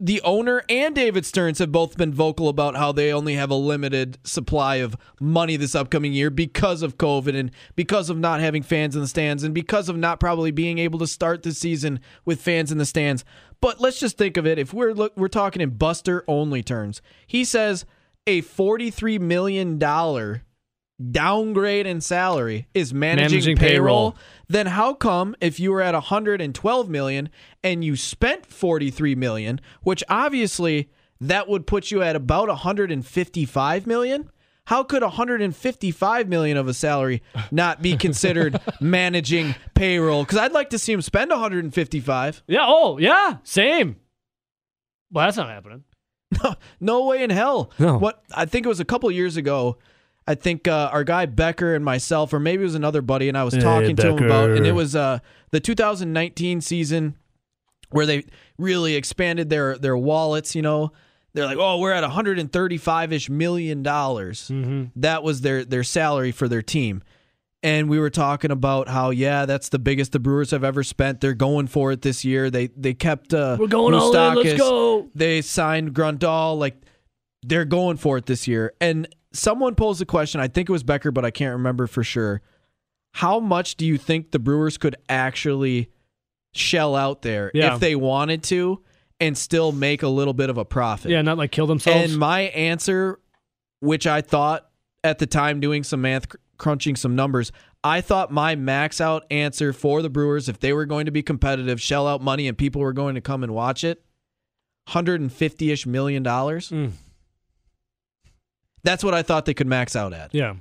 [0.00, 3.54] the owner and David Stearns have both been vocal about how they only have a
[3.54, 8.62] limited supply of money this upcoming year because of COVID and because of not having
[8.62, 12.00] fans in the stands and because of not probably being able to start the season
[12.24, 13.24] with fans in the stands.
[13.60, 17.02] But let's just think of it if we're look, we're talking in Buster Olney terms.
[17.26, 17.84] He says
[18.26, 20.42] a 43 million dollar
[21.10, 24.16] downgrade in salary is managing, Managing payroll, payroll.
[24.48, 27.28] then how come if you were at 112 million
[27.62, 30.90] and you spent 43 million, which obviously
[31.20, 34.30] that would put you at about 155 million?
[34.66, 37.22] How could 155 million of a salary
[37.52, 40.24] not be considered managing payroll?
[40.24, 42.42] Because I'd like to see him spend 155.
[42.48, 42.60] Yeah.
[42.62, 43.36] Oh, yeah.
[43.44, 43.96] Same.
[45.12, 45.84] Well, that's not happening.
[46.80, 47.70] No way in hell.
[47.78, 47.96] No.
[47.98, 49.78] What I think it was a couple years ago.
[50.26, 53.38] I think uh, our guy Becker and myself, or maybe it was another buddy, and
[53.38, 55.20] I was Hey, talking to him about, and it was uh,
[55.52, 57.16] the 2019 season
[57.90, 58.24] where they
[58.58, 60.54] really expanded their their wallets.
[60.56, 60.92] You know,
[61.32, 64.48] they're like, oh, we're at 135 ish million dollars.
[64.52, 65.00] Mm-hmm.
[65.00, 67.02] That was their their salary for their team.
[67.62, 71.20] And we were talking about how yeah, that's the biggest the Brewers have ever spent.
[71.20, 72.50] They're going for it this year.
[72.50, 74.34] They they kept uh, We're going all in.
[74.44, 75.08] Let's go.
[75.14, 76.58] They signed Grandal.
[76.58, 76.76] Like
[77.42, 78.72] they're going for it this year.
[78.80, 80.40] And someone posed a question.
[80.40, 82.42] I think it was Becker, but I can't remember for sure.
[83.12, 85.90] How much do you think the Brewers could actually
[86.54, 87.74] shell out there Yeah.
[87.74, 88.82] if they wanted to
[89.20, 91.10] and still make a little bit of a profit?
[91.10, 92.10] Yeah, not like kill themselves.
[92.12, 93.18] And my answer,
[93.80, 94.68] which I thought
[95.02, 96.26] at the time doing some math,
[96.58, 97.52] crunching some numbers,
[97.84, 101.22] I thought my max out answer for the Brewers, if they were going to be
[101.22, 104.02] competitive, shell out money, and people were going to come and watch it,
[104.88, 106.70] 150 ish million dollars.
[106.70, 106.92] Mm.
[108.86, 110.32] That's what I thought they could max out at.
[110.32, 110.54] yeah.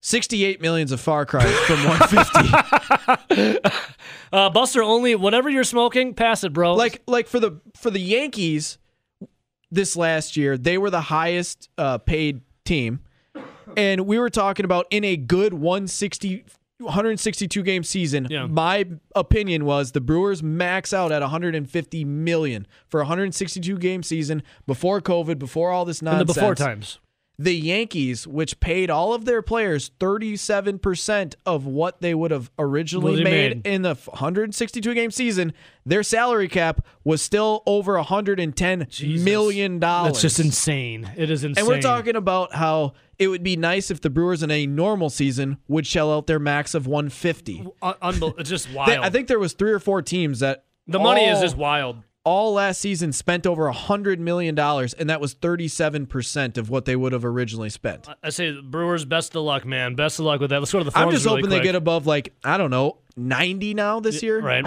[0.00, 3.68] 68 million's a far cry from 150.
[4.32, 6.74] uh, Buster, Olney whatever you're smoking, pass it, bro.
[6.74, 8.78] like like for the for the Yankees
[9.72, 13.00] this last year, they were the highest uh, paid team,
[13.76, 16.44] and we were talking about in a good 160.
[16.80, 18.28] 162 game season.
[18.30, 18.46] Yeah.
[18.46, 18.84] My
[19.16, 25.00] opinion was the Brewers max out at 150 million for a 162 game season before
[25.00, 26.28] COVID, before all this in nonsense.
[26.28, 27.00] the before times.
[27.38, 33.22] The Yankees, which paid all of their players 37% of what they would have originally
[33.22, 33.66] made, made.
[33.66, 35.52] in the 162 game season,
[35.86, 39.24] their salary cap was still over 110 Jesus.
[39.24, 40.14] million dollars.
[40.14, 41.08] That's just insane.
[41.16, 41.62] It is insane.
[41.62, 45.08] And we're talking about how it would be nice if the Brewers in a normal
[45.08, 47.60] season would shell out their max of 150.
[47.60, 48.90] Un- uh, unbel- just wild.
[48.98, 52.02] I think there was three or four teams that the money is just wild.
[52.28, 56.68] All last season spent over a hundred million dollars, and that was thirty-seven percent of
[56.68, 58.06] what they would have originally spent.
[58.22, 59.94] I say Brewers, best of luck, man.
[59.94, 60.58] Best of luck with that.
[60.58, 62.98] Let's go to the I'm just really hoping they get above like I don't know
[63.16, 64.40] ninety now this year.
[64.42, 64.64] Right.